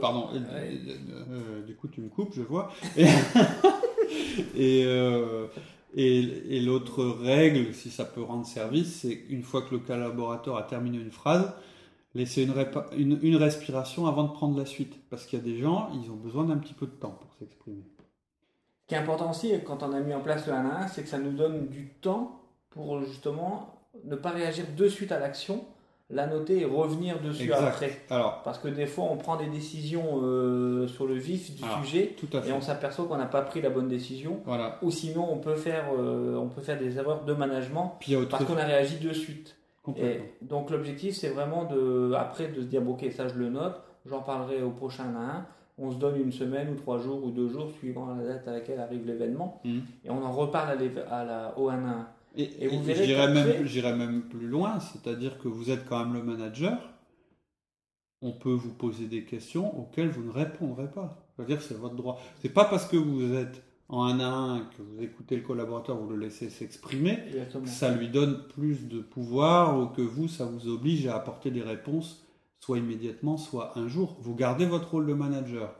Pardon, 0.00 0.28
ouais. 0.32 1.62
du 1.66 1.74
coup 1.76 1.88
tu 1.88 2.00
me 2.00 2.08
coupes, 2.08 2.32
je 2.34 2.40
vois. 2.42 2.70
Et, 2.96 3.04
et, 4.56 4.84
et, 5.94 6.60
l'autre 6.60 7.04
règle, 7.04 7.74
si 7.74 7.90
ça 7.90 8.04
peut 8.04 8.22
rendre 8.22 8.46
service, 8.46 9.00
c'est 9.00 9.24
une 9.28 9.42
fois 9.42 9.62
que 9.62 9.74
le 9.74 9.80
collaborateur 9.80 10.56
a 10.56 10.62
terminé 10.62 10.98
une 10.98 11.10
phrase, 11.10 11.52
laisser 12.14 12.44
une, 12.44 12.54
une, 12.96 13.18
une 13.22 13.36
respiration 13.36 14.06
avant 14.06 14.24
de 14.24 14.32
prendre 14.32 14.58
la 14.58 14.66
suite. 14.66 14.94
Parce 15.10 15.26
qu'il 15.26 15.38
y 15.38 15.42
a 15.42 15.44
des 15.44 15.58
gens, 15.58 15.90
ils 15.94 16.10
ont 16.10 16.16
besoin 16.16 16.44
d'un 16.44 16.56
petit 16.56 16.74
peu 16.74 16.86
de 16.86 16.92
temps 16.92 17.18
pour 17.20 17.34
s'exprimer. 17.38 17.84
Ce 18.82 18.88
qui 18.88 18.94
est 18.94 18.98
important 18.98 19.30
aussi, 19.30 19.52
quand 19.64 19.82
on 19.82 19.92
a 19.92 20.00
mis 20.00 20.14
en 20.14 20.20
place 20.20 20.46
le 20.46 20.52
1 20.52 20.66
à 20.66 20.84
1, 20.84 20.88
c'est 20.88 21.02
que 21.02 21.08
ça 21.08 21.18
nous 21.18 21.32
donne 21.32 21.68
du 21.68 21.88
temps 22.00 22.40
pour 22.70 23.04
justement 23.04 23.74
ne 24.04 24.16
pas 24.16 24.30
réagir 24.30 24.64
de 24.74 24.88
suite 24.88 25.12
à 25.12 25.18
l'action, 25.18 25.64
la 26.12 26.26
noter 26.26 26.60
et 26.60 26.64
revenir 26.64 27.20
dessus 27.20 27.44
Exact. 27.44 27.62
après. 27.62 27.90
Alors, 28.10 28.42
Parce 28.44 28.58
que 28.58 28.68
des 28.68 28.86
fois, 28.86 29.06
on 29.10 29.16
prend 29.16 29.36
des 29.36 29.46
décisions 29.48 30.20
euh, 30.22 30.86
sur 30.86 31.06
le 31.06 31.14
vif 31.14 31.54
du 31.56 31.64
Alors, 31.64 31.82
sujet 31.84 32.14
tout 32.18 32.28
à 32.36 32.46
et 32.46 32.52
on 32.52 32.60
s'aperçoit 32.60 33.06
qu'on 33.06 33.16
n'a 33.16 33.26
pas 33.26 33.42
pris 33.42 33.60
la 33.62 33.70
bonne 33.70 33.88
décision. 33.88 34.40
Voilà. 34.44 34.78
Ou 34.82 34.90
sinon, 34.90 35.26
on 35.32 35.38
peut 35.38 35.54
faire, 35.56 35.86
euh, 35.98 36.36
on 36.36 36.48
peut 36.48 36.60
faire 36.60 36.78
des 36.78 36.96
erreurs 36.98 37.24
de 37.24 37.32
management 37.32 37.96
Puis 38.00 38.14
parce 38.30 38.44
qu'on 38.44 38.56
a 38.58 38.64
réagi 38.64 38.98
de 38.98 39.12
suite. 39.12 39.56
Et 39.96 40.20
donc 40.42 40.70
l'objectif, 40.70 41.16
c'est 41.16 41.30
vraiment 41.30 41.64
de, 41.64 42.12
après 42.16 42.48
de 42.48 42.60
se 42.60 42.66
dire, 42.66 42.88
ok, 42.88 43.04
ça 43.10 43.26
je 43.26 43.34
le 43.34 43.48
note, 43.48 43.80
j'en 44.06 44.20
parlerai 44.20 44.62
au 44.62 44.70
prochain 44.70 45.04
1 45.04 45.16
à 45.16 45.32
1. 45.38 45.46
On 45.78 45.90
se 45.90 45.96
donne 45.96 46.20
une 46.20 46.30
semaine 46.30 46.68
ou 46.70 46.74
trois 46.76 46.98
jours 46.98 47.24
ou 47.24 47.30
deux 47.30 47.48
jours 47.48 47.70
suivant 47.78 48.06
la 48.14 48.22
date 48.22 48.46
à 48.46 48.52
laquelle 48.52 48.78
arrive 48.78 49.04
l'événement 49.06 49.60
Mhm. 49.64 49.82
et 50.04 50.10
on 50.10 50.22
en 50.22 50.30
reparle 50.30 50.78
à, 51.10 51.14
à 51.14 51.24
la, 51.24 51.58
au 51.58 51.68
1 51.70 51.72
à 51.72 51.76
1. 51.88 52.06
Et, 52.36 52.64
Et 52.64 52.68
vous 52.68 52.78
qu'après- 52.84 53.96
même, 53.96 54.22
plus 54.22 54.46
loin, 54.48 54.78
c'est-à-dire 54.80 55.38
que 55.38 55.48
vous 55.48 55.70
êtes 55.70 55.86
quand 55.86 55.98
même 56.04 56.14
le 56.14 56.22
manager, 56.22 56.78
on 58.22 58.32
peut 58.32 58.52
vous 58.52 58.72
poser 58.72 59.06
des 59.06 59.24
questions 59.24 59.78
auxquelles 59.78 60.08
vous 60.08 60.22
ne 60.22 60.30
répondrez 60.30 60.90
pas. 60.90 61.26
C'est-à-dire 61.36 61.60
c'est 61.60 61.76
votre 61.76 61.94
droit. 61.96 62.20
C'est 62.40 62.48
pas 62.52 62.64
parce 62.64 62.86
que 62.86 62.96
vous 62.96 63.34
êtes 63.34 63.62
en 63.88 64.04
un 64.04 64.20
à 64.20 64.24
un, 64.26 64.60
que 64.60 64.80
vous 64.80 65.02
écoutez 65.02 65.36
le 65.36 65.42
collaborateur, 65.42 65.96
vous 65.98 66.08
le 66.08 66.16
laissez 66.16 66.48
s'exprimer, 66.48 67.18
Exactement. 67.26 67.66
ça 67.66 67.94
lui 67.94 68.08
donne 68.08 68.46
plus 68.54 68.88
de 68.88 69.00
pouvoir 69.00 69.78
ou 69.78 69.86
que 69.88 70.00
vous, 70.00 70.28
ça 70.28 70.46
vous 70.46 70.68
oblige 70.68 71.06
à 71.08 71.16
apporter 71.16 71.50
des 71.50 71.60
réponses, 71.62 72.24
soit 72.60 72.78
immédiatement, 72.78 73.36
soit 73.36 73.76
un 73.78 73.88
jour. 73.88 74.16
Vous 74.20 74.34
gardez 74.34 74.64
votre 74.64 74.92
rôle 74.92 75.06
de 75.06 75.12
manager 75.12 75.74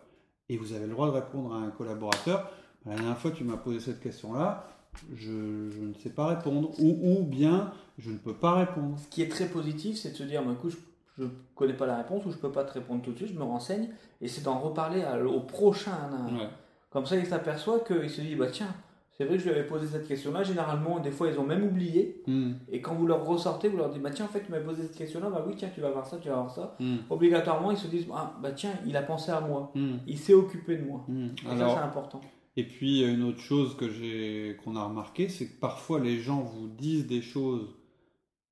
et 0.51 0.59
vous 0.59 0.73
avez 0.75 0.87
le 0.87 0.93
droit 0.93 1.07
de 1.07 1.13
répondre 1.13 1.55
à 1.55 1.59
un 1.59 1.71
collaborateur. 1.71 2.51
La 2.87 2.95
dernière 2.97 3.19
fois, 3.19 3.31
tu 3.31 3.45
m'as 3.45 3.57
posé 3.57 3.81
cette 3.81 4.01
question-là, 4.01 4.67
je, 5.15 5.71
je 5.71 5.81
ne 5.81 5.95
sais 5.95 6.11
pas 6.11 6.27
répondre. 6.27 6.71
Ou, 6.81 6.99
ou 7.21 7.23
bien, 7.25 7.73
je 7.99 8.11
ne 8.11 8.19
peux 8.19 8.35
pas 8.35 8.55
répondre. 8.55 8.99
Ce 8.99 9.07
qui 9.09 9.23
est 9.23 9.29
très 9.31 9.47
positif, 9.47 9.97
c'est 9.99 10.11
de 10.11 10.17
se 10.17 10.23
dire, 10.25 10.43
bah, 10.45 10.53
écoute, 10.53 10.77
je 11.19 11.25
ne 11.25 11.29
connais 11.55 11.75
pas 11.75 11.87
la 11.87 11.97
réponse 11.99 12.25
ou 12.27 12.31
je 12.33 12.39
peux 12.39 12.51
pas 12.53 12.65
te 12.65 12.73
répondre 12.73 13.03
tout 13.03 13.13
de 13.13 13.17
suite, 13.17 13.29
je 13.33 13.39
me 13.39 13.45
renseigne, 13.45 13.89
et 14.21 14.29
c'est 14.29 14.43
d'en 14.43 14.59
reparler 14.59 15.03
à- 15.03 15.23
au 15.25 15.41
prochain. 15.41 15.93
Ouais. 16.33 16.49
Comme 16.91 17.07
ça, 17.07 17.17
il 17.17 17.27
s'aperçoit 17.27 17.81
qu'il 17.81 18.11
se 18.11 18.21
dit, 18.21 18.35
bah 18.35 18.47
tiens, 18.51 18.75
c'est 19.13 19.25
vrai 19.25 19.37
que 19.37 19.43
je 19.43 19.49
lui 19.49 19.55
avais 19.55 19.67
posé 19.67 19.87
cette 19.87 20.09
question-là. 20.09 20.43
Généralement, 20.43 20.99
des 20.99 21.11
fois, 21.11 21.29
ils 21.29 21.39
ont 21.39 21.45
même 21.45 21.63
oublié. 21.65 22.23
Hmm, 22.27 22.53
Et 22.71 22.81
quand 22.81 22.95
vous 22.95 23.07
leur 23.07 23.25
ressortez, 23.25 23.69
vous 23.69 23.77
leur 23.77 23.91
dites, 23.91 24.03
bah 24.03 24.11
tiens, 24.11 24.25
en 24.25 24.29
fait, 24.29 24.43
tu 24.43 24.51
m'as 24.51 24.61
posé 24.61 24.83
cette 24.83 24.97
question-là, 24.97 25.29
bah 25.31 25.45
oui, 25.47 25.55
tiens, 25.57 25.69
tu 25.75 25.81
vas 25.83 25.91
voir 25.91 26.07
ça, 26.07 26.17
tu 26.19 26.29
vas 26.29 26.35
voir 26.37 26.51
ça. 26.51 26.77
hmm, 26.81 26.97
Obligatoirement, 27.11 27.71
ils 27.71 27.77
se 27.79 27.87
disent, 27.89 28.07
ah 28.13 28.35
bah 28.43 28.53
tiens, 28.53 28.73
il 28.87 28.97
a 28.97 29.03
pensé 29.03 29.31
à 29.31 29.41
moi, 29.41 29.71
hmm, 29.75 29.97
il 30.07 30.19
s'est 30.19 30.35
occupé 30.35 30.77
de 30.77 30.85
moi. 30.85 31.07
Et 31.09 31.47
ça, 31.47 31.53
Alors, 31.53 31.75
c'est 31.79 31.85
important. 31.85 32.21
Et 32.57 32.65
puis 32.67 33.03
une 33.03 33.23
autre 33.23 33.41
chose 33.41 33.77
que 33.77 33.91
j'ai 33.91 34.57
qu'on 34.63 34.77
a 34.77 34.85
remarqué, 34.85 35.29
c'est 35.29 35.49
que 35.49 35.59
parfois 35.59 36.01
les 36.01 36.21
gens 36.21 36.43
vous 36.43 36.69
disent 36.69 37.07
des 37.07 37.23
choses 37.23 37.75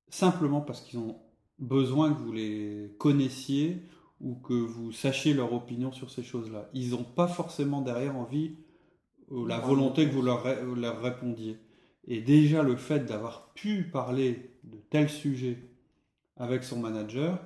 simplement 0.09 0.61
parce 0.61 0.81
qu'ils 0.81 0.99
ont 0.99 1.19
besoin 1.59 2.11
que 2.13 2.19
vous 2.19 2.31
les 2.31 2.95
connaissiez 2.97 3.83
ou 4.19 4.35
que 4.35 4.53
vous 4.53 4.91
sachiez 4.91 5.33
leur 5.33 5.53
opinion 5.53 5.91
sur 5.91 6.09
ces 6.09 6.23
choses-là. 6.23 6.69
Ils 6.73 6.91
n'ont 6.91 7.03
pas 7.03 7.27
forcément 7.27 7.81
derrière 7.81 8.15
envie 8.15 8.55
ou 9.29 9.45
la 9.45 9.59
volonté 9.59 10.07
que 10.07 10.13
vous 10.13 10.21
leur, 10.21 10.43
ré- 10.43 10.57
leur 10.75 11.01
répondiez. 11.01 11.57
Et 12.07 12.21
déjà 12.21 12.63
le 12.63 12.75
fait 12.75 13.05
d'avoir 13.05 13.53
pu 13.53 13.83
parler 13.83 14.51
de 14.63 14.77
tel 14.89 15.09
sujet 15.09 15.57
avec 16.35 16.63
son 16.63 16.79
manager, 16.79 17.39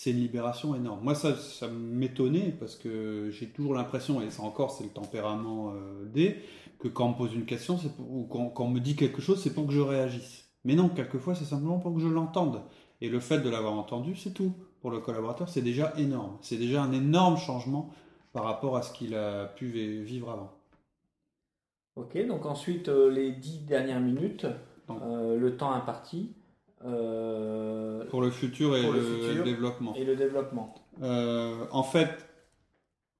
c'est 0.00 0.12
une 0.12 0.16
libération 0.20 0.74
énorme. 0.74 1.00
Moi, 1.02 1.14
ça, 1.14 1.36
ça 1.36 1.68
m'étonnait 1.68 2.56
parce 2.58 2.74
que 2.74 3.28
j'ai 3.30 3.48
toujours 3.50 3.74
l'impression, 3.74 4.22
et 4.22 4.30
ça 4.30 4.42
encore, 4.42 4.70
c'est 4.70 4.84
le 4.84 4.88
tempérament 4.88 5.74
euh, 5.74 6.06
D, 6.06 6.42
que 6.78 6.88
quand 6.88 7.04
on 7.04 7.08
me 7.10 7.14
pose 7.18 7.34
une 7.34 7.44
question, 7.44 7.76
pour- 7.76 8.10
ou 8.10 8.24
quand, 8.24 8.48
quand 8.48 8.64
on 8.64 8.70
me 8.70 8.80
dit 8.80 8.96
quelque 8.96 9.20
chose, 9.20 9.42
c'est 9.42 9.52
pour 9.52 9.66
que 9.66 9.74
je 9.74 9.80
réagisse. 9.80 10.48
Mais 10.64 10.74
non, 10.74 10.88
quelquefois, 10.88 11.34
c'est 11.34 11.44
simplement 11.44 11.78
pour 11.78 11.94
que 11.94 12.00
je 12.00 12.06
l'entende. 12.08 12.62
Et 13.02 13.10
le 13.10 13.20
fait 13.20 13.40
de 13.40 13.50
l'avoir 13.50 13.74
entendu, 13.74 14.16
c'est 14.16 14.32
tout. 14.32 14.54
Pour 14.80 14.90
le 14.90 15.00
collaborateur, 15.00 15.50
c'est 15.50 15.60
déjà 15.60 15.92
énorme. 15.98 16.38
C'est 16.40 16.56
déjà 16.56 16.82
un 16.82 16.92
énorme 16.92 17.36
changement 17.36 17.90
par 18.32 18.44
rapport 18.44 18.78
à 18.78 18.82
ce 18.82 18.94
qu'il 18.94 19.14
a 19.14 19.44
pu 19.48 19.66
vi- 19.66 20.02
vivre 20.02 20.30
avant. 20.30 20.50
Ok, 21.96 22.16
donc 22.26 22.46
ensuite, 22.46 22.88
euh, 22.88 23.10
les 23.10 23.32
dix 23.32 23.58
dernières 23.66 24.00
minutes, 24.00 24.46
euh, 24.88 25.36
le 25.36 25.58
temps 25.58 25.72
imparti 25.72 26.32
euh, 26.84 28.04
Pour 28.06 28.20
le 28.22 28.30
futur 28.30 28.76
et 28.76 28.82
le 28.82 28.92
le, 28.92 29.00
futur. 29.02 29.44
développement. 29.44 29.94
et 29.94 30.04
le 30.04 30.16
développement. 30.16 30.74
Euh, 31.02 31.66
en 31.70 31.82
fait, 31.82 32.10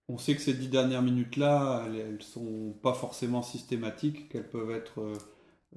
on 0.09 0.19
sait 0.19 0.35
que 0.35 0.41
ces 0.43 0.55
dix 0.55 0.69
dernières 0.69 1.03
minutes-là, 1.03 1.85
elles, 1.87 1.97
elles 1.97 2.23
sont 2.23 2.75
pas 2.83 2.95
forcément 2.95 3.43
systématiques, 3.43 4.29
qu'elles 4.29 4.49
peuvent 4.49 4.71
être 4.73 5.13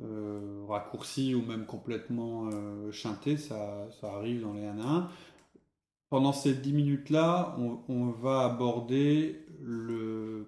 euh, 0.01 0.63
raccourcies 0.67 1.35
ou 1.35 1.41
même 1.43 1.65
complètement 1.65 2.49
chintées, 2.91 3.37
ça, 3.37 3.87
ça 4.01 4.13
arrive 4.13 4.41
dans 4.41 4.53
les 4.53 4.65
1 4.65 4.79
à 4.79 4.83
1. 4.83 5.09
Pendant 6.09 6.31
ces 6.33 6.53
dix 6.53 6.73
minutes-là, 6.73 7.55
on, 7.59 7.79
on 7.89 8.05
va 8.11 8.45
aborder 8.45 9.45
le, 9.61 10.47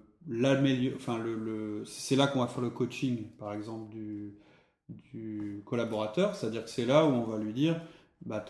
enfin 0.96 1.18
le, 1.18 1.34
le- 1.34 1.84
c'est 1.84 2.16
là 2.16 2.26
qu'on 2.28 2.40
va 2.40 2.46
faire 2.46 2.62
le 2.62 2.70
coaching, 2.70 3.24
par 3.38 3.52
exemple, 3.52 3.90
du, 3.92 4.34
du 4.88 5.62
collaborateur, 5.64 6.34
c'est-à-dire 6.34 6.64
que 6.64 6.70
c'est 6.70 6.86
là 6.86 7.04
où 7.04 7.08
on 7.08 7.24
va 7.24 7.38
lui 7.38 7.52
dire, 7.52 7.80
bah, 8.24 8.44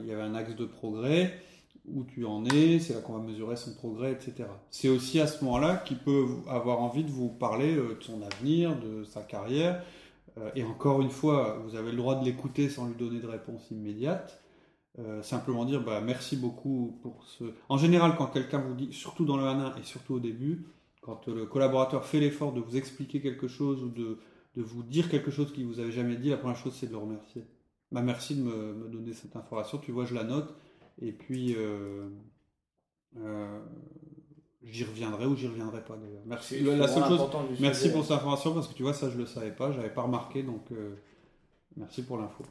il 0.00 0.06
y 0.06 0.12
avait 0.12 0.22
un 0.22 0.34
axe 0.34 0.54
de 0.56 0.64
progrès, 0.64 1.40
où 1.86 2.04
tu 2.04 2.24
en 2.24 2.44
es, 2.44 2.78
c'est 2.78 2.94
là 2.94 3.00
qu'on 3.00 3.14
va 3.14 3.22
mesurer 3.24 3.56
son 3.56 3.74
progrès, 3.74 4.12
etc. 4.12 4.48
C'est 4.70 4.88
aussi 4.88 5.20
à 5.20 5.26
ce 5.26 5.44
moment-là 5.44 5.76
qu'il 5.76 5.98
peut 5.98 6.26
avoir 6.48 6.80
envie 6.80 7.04
de 7.04 7.10
vous 7.10 7.28
parler 7.28 7.76
euh, 7.76 7.96
de 7.98 8.02
son 8.02 8.20
avenir, 8.22 8.78
de 8.78 9.04
sa 9.04 9.22
carrière. 9.22 9.82
Euh, 10.38 10.50
Et 10.54 10.64
encore 10.64 11.00
une 11.00 11.10
fois, 11.10 11.62
vous 11.64 11.76
avez 11.76 11.90
le 11.90 11.96
droit 11.96 12.16
de 12.16 12.24
l'écouter 12.24 12.68
sans 12.68 12.86
lui 12.86 12.94
donner 12.94 13.20
de 13.20 13.26
réponse 13.26 13.70
immédiate. 13.70 14.42
Euh, 14.98 15.22
simplement 15.22 15.64
dire 15.64 15.82
bah, 15.82 16.00
merci 16.00 16.36
beaucoup 16.36 16.98
pour 17.02 17.24
ce. 17.24 17.44
En 17.68 17.78
général, 17.78 18.16
quand 18.18 18.26
quelqu'un 18.26 18.58
vous 18.58 18.74
dit, 18.74 18.92
surtout 18.92 19.24
dans 19.24 19.36
le 19.36 19.44
1 19.44 19.76
et 19.76 19.84
surtout 19.84 20.14
au 20.14 20.20
début, 20.20 20.66
quand 21.00 21.28
le 21.28 21.46
collaborateur 21.46 22.04
fait 22.04 22.20
l'effort 22.20 22.52
de 22.52 22.60
vous 22.60 22.76
expliquer 22.76 23.20
quelque 23.20 23.48
chose 23.48 23.82
ou 23.82 23.88
de, 23.88 24.18
de 24.58 24.62
vous 24.64 24.82
dire 24.82 25.08
quelque 25.08 25.30
chose 25.30 25.52
qu'il 25.52 25.66
vous 25.66 25.78
avait 25.78 25.92
jamais 25.92 26.16
dit, 26.16 26.30
la 26.30 26.36
première 26.36 26.56
chose 26.56 26.74
c'est 26.74 26.88
de 26.88 26.92
le 26.92 26.98
remercier. 26.98 27.44
Bah, 27.92 28.02
merci 28.02 28.34
de 28.34 28.42
me, 28.42 28.74
me 28.74 28.88
donner 28.88 29.14
cette 29.14 29.36
information. 29.36 29.78
Tu 29.78 29.92
vois, 29.92 30.04
je 30.04 30.14
la 30.14 30.24
note. 30.24 30.54
Et 31.00 31.12
puis, 31.12 31.54
euh, 31.56 32.08
euh, 33.16 33.60
j'y 34.64 34.84
reviendrai 34.84 35.26
ou 35.26 35.36
j'y 35.36 35.46
reviendrai 35.46 35.82
pas 35.84 35.96
d'ailleurs. 35.96 36.24
Merci. 36.26 36.60
La, 36.60 36.76
la 36.76 36.88
seule 36.88 37.04
chose, 37.04 37.20
merci 37.60 37.82
sujet. 37.82 37.94
pour 37.94 38.02
cette 38.02 38.16
information 38.16 38.52
parce 38.52 38.66
que 38.66 38.74
tu 38.74 38.82
vois, 38.82 38.94
ça 38.94 39.08
je 39.08 39.16
le 39.16 39.26
savais 39.26 39.52
pas, 39.52 39.70
j'avais 39.70 39.92
pas 39.92 40.02
remarqué 40.02 40.42
donc 40.42 40.72
euh, 40.72 40.96
merci 41.76 42.02
pour 42.02 42.18
l'info. 42.18 42.44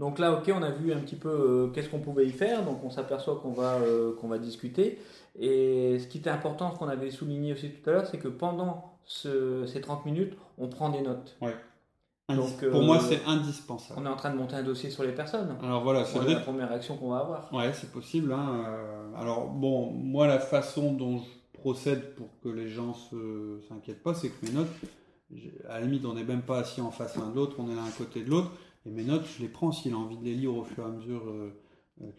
Donc 0.00 0.18
là, 0.18 0.32
ok, 0.32 0.52
on 0.54 0.62
a 0.62 0.70
vu 0.70 0.92
un 0.92 1.00
petit 1.00 1.16
peu 1.16 1.28
euh, 1.28 1.68
qu'est-ce 1.68 1.88
qu'on 1.88 2.00
pouvait 2.00 2.26
y 2.26 2.30
faire, 2.30 2.64
donc 2.64 2.84
on 2.84 2.90
s'aperçoit 2.90 3.36
qu'on 3.36 3.52
va, 3.52 3.76
euh, 3.76 4.14
qu'on 4.16 4.28
va 4.28 4.38
discuter. 4.38 4.98
Et 5.38 5.98
ce 5.98 6.06
qui 6.06 6.18
était 6.18 6.30
important, 6.30 6.72
ce 6.72 6.78
qu'on 6.78 6.88
avait 6.88 7.10
souligné 7.10 7.52
aussi 7.52 7.70
tout 7.70 7.90
à 7.90 7.92
l'heure, 7.92 8.06
c'est 8.06 8.18
que 8.18 8.28
pendant 8.28 8.97
ce- 9.08 9.66
ces 9.66 9.80
30 9.80 10.06
minutes, 10.06 10.34
on 10.58 10.68
prend 10.68 10.90
des 10.90 11.00
notes. 11.00 11.36
Donc, 12.36 12.62
euh, 12.62 12.70
pour 12.70 12.82
moi, 12.82 13.00
c'est 13.00 13.24
indispensable. 13.26 13.98
On 14.00 14.04
est 14.06 14.08
en 14.10 14.16
train 14.16 14.30
de 14.30 14.36
monter 14.36 14.54
un 14.54 14.62
dossier 14.62 14.90
sur 14.90 15.02
les 15.02 15.12
personnes. 15.12 15.56
Alors 15.62 15.82
voilà, 15.82 16.04
C'est 16.04 16.18
la 16.34 16.40
première 16.40 16.70
action 16.70 16.96
qu'on 16.98 17.08
va 17.08 17.20
avoir. 17.20 17.52
Ouais, 17.54 17.72
c'est 17.72 17.90
possible. 17.90 18.32
hein, 18.32 18.64
euh, 18.66 19.12
Alors, 19.16 19.48
bon, 19.48 19.90
moi, 19.90 20.26
la 20.26 20.38
façon 20.38 20.92
dont 20.92 21.18
je 21.18 21.58
procède 21.58 22.14
pour 22.16 22.28
que 22.42 22.50
les 22.50 22.68
gens 22.68 22.92
se 22.92 23.58
s'inquiètent 23.68 24.02
pas, 24.02 24.12
c'est 24.14 24.28
que 24.28 24.44
mes 24.46 24.52
notes, 24.52 24.68
à 25.68 25.80
la 25.80 25.86
limite, 25.86 26.04
on 26.04 26.12
n'est 26.14 26.22
même 26.24 26.42
pas 26.42 26.58
assis 26.58 26.82
en 26.82 26.90
face 26.90 27.16
l'un 27.16 27.30
de 27.30 27.34
l'autre, 27.34 27.56
on 27.58 27.70
est 27.70 27.74
l'un 27.74 27.84
à 27.86 27.90
côté 27.96 28.22
de 28.22 28.28
l'autre. 28.30 28.50
Et 28.84 28.90
mes 28.90 29.04
notes, 29.04 29.24
je 29.36 29.42
les 29.42 29.48
prends. 29.48 29.72
S'il 29.72 29.94
a 29.94 29.96
envie 29.96 30.18
de 30.18 30.24
les 30.24 30.34
lire 30.34 30.54
au 30.54 30.64
fur 30.64 30.84
et 30.84 30.86
à 30.86 30.90
mesure 30.90 31.22
euh, 31.28 31.50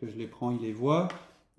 que 0.02 0.08
je 0.08 0.16
les 0.18 0.28
prends, 0.28 0.50
il 0.52 0.62
les 0.62 0.74
voit. 0.74 1.08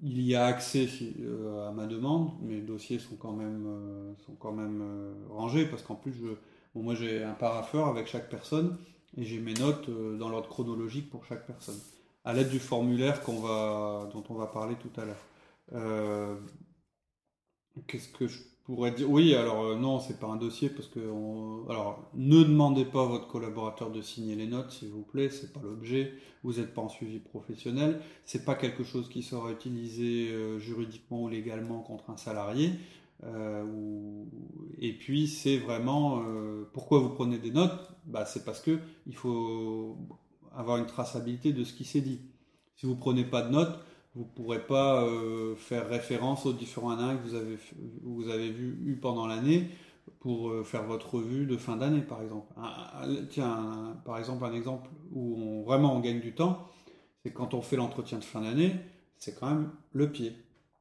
Il 0.02 0.22
y 0.22 0.34
a 0.34 0.46
accès 0.46 0.88
euh, 1.20 1.68
à 1.68 1.72
ma 1.72 1.86
demande. 1.86 2.30
Mes 2.42 2.60
dossiers 2.60 2.98
sont 2.98 3.16
quand 3.16 3.32
même, 3.32 3.66
euh, 3.66 4.14
euh, 4.56 5.14
rangés 5.28 5.66
parce 5.66 5.82
qu'en 5.82 5.94
plus, 5.94 6.14
je, 6.14 6.26
bon, 6.74 6.82
moi, 6.82 6.94
j'ai 6.94 7.22
un 7.22 7.34
parapheur 7.34 7.86
avec 7.88 8.06
chaque 8.06 8.30
personne 8.30 8.78
et 9.16 9.24
j'ai 9.24 9.40
mes 9.40 9.54
notes 9.54 9.90
dans 9.90 10.28
l'ordre 10.28 10.48
chronologique 10.48 11.10
pour 11.10 11.24
chaque 11.26 11.46
personne 11.46 11.78
à 12.24 12.32
l'aide 12.32 12.48
du 12.48 12.58
formulaire 12.60 13.20
dont 13.26 14.24
on 14.28 14.34
va 14.34 14.46
parler 14.46 14.76
tout 14.76 15.00
à 15.00 15.04
l'heure. 15.04 16.38
Qu'est-ce 17.86 18.08
que 18.08 18.26
je 18.26 18.40
pourrais 18.74 18.92
dire 18.92 19.10
Oui, 19.10 19.34
alors 19.34 19.64
euh, 19.64 19.76
non, 19.76 20.00
c'est 20.00 20.18
pas 20.18 20.26
un 20.26 20.36
dossier 20.36 20.70
parce 20.70 20.88
que 20.88 21.00
alors 21.70 22.10
ne 22.14 22.42
demandez 22.42 22.84
pas 22.84 23.02
à 23.02 23.06
votre 23.06 23.28
collaborateur 23.28 23.90
de 23.90 24.00
signer 24.02 24.34
les 24.36 24.46
notes, 24.46 24.70
s'il 24.70 24.90
vous 24.90 25.02
plaît. 25.02 25.30
C'est 25.30 25.52
pas 25.52 25.60
l'objet. 25.62 26.12
Vous 26.42 26.54
n'êtes 26.54 26.72
pas 26.74 26.82
en 26.82 26.88
suivi 26.88 27.18
professionnel. 27.18 28.00
C'est 28.24 28.44
pas 28.44 28.54
quelque 28.54 28.84
chose 28.84 29.08
qui 29.08 29.22
sera 29.22 29.50
utilisé 29.52 30.30
euh, 30.30 30.58
juridiquement 30.58 31.22
ou 31.24 31.28
légalement 31.28 31.80
contre 31.80 32.10
un 32.10 32.16
salarié. 32.16 32.72
Euh, 33.24 33.64
Et 34.78 34.94
puis 34.94 35.28
c'est 35.28 35.58
vraiment 35.58 36.22
pourquoi 36.72 37.00
vous 37.00 37.10
prenez 37.10 37.38
des 37.38 37.50
notes? 37.50 37.90
Bah, 38.06 38.24
C'est 38.24 38.44
parce 38.44 38.60
que 38.60 38.78
il 39.06 39.14
faut 39.14 39.96
avoir 40.54 40.78
une 40.78 40.86
traçabilité 40.86 41.52
de 41.52 41.64
ce 41.64 41.72
qui 41.74 41.84
s'est 41.84 42.00
dit. 42.00 42.20
Si 42.76 42.86
vous 42.86 42.96
prenez 42.96 43.24
pas 43.24 43.42
de 43.42 43.50
notes, 43.50 43.78
vous 44.14 44.24
pourrez 44.24 44.66
pas 44.66 45.04
euh, 45.04 45.54
faire 45.56 45.88
référence 45.88 46.46
aux 46.46 46.52
différents 46.52 46.90
années 46.98 47.16
que 47.18 47.28
vous 47.28 47.34
avez, 47.34 47.58
vous 48.02 48.28
avez 48.28 48.50
vu 48.50 48.78
eu 48.84 48.96
pendant 48.96 49.26
l'année 49.26 49.68
pour 50.20 50.50
euh, 50.50 50.64
faire 50.64 50.84
votre 50.84 51.14
revue 51.14 51.46
de 51.46 51.56
fin 51.56 51.76
d'année, 51.76 52.02
par 52.02 52.20
exemple. 52.22 52.52
Tiens, 53.30 53.96
par 54.04 54.18
exemple, 54.18 54.44
un 54.44 54.52
exemple 54.52 54.90
où 55.12 55.36
on, 55.38 55.62
vraiment 55.62 55.94
on 55.96 56.00
gagne 56.00 56.20
du 56.20 56.34
temps, 56.34 56.66
c'est 57.22 57.32
quand 57.32 57.54
on 57.54 57.62
fait 57.62 57.76
l'entretien 57.76 58.18
de 58.18 58.24
fin 58.24 58.40
d'année, 58.40 58.74
c'est 59.16 59.38
quand 59.38 59.48
même 59.48 59.70
le 59.92 60.10
pied. 60.10 60.32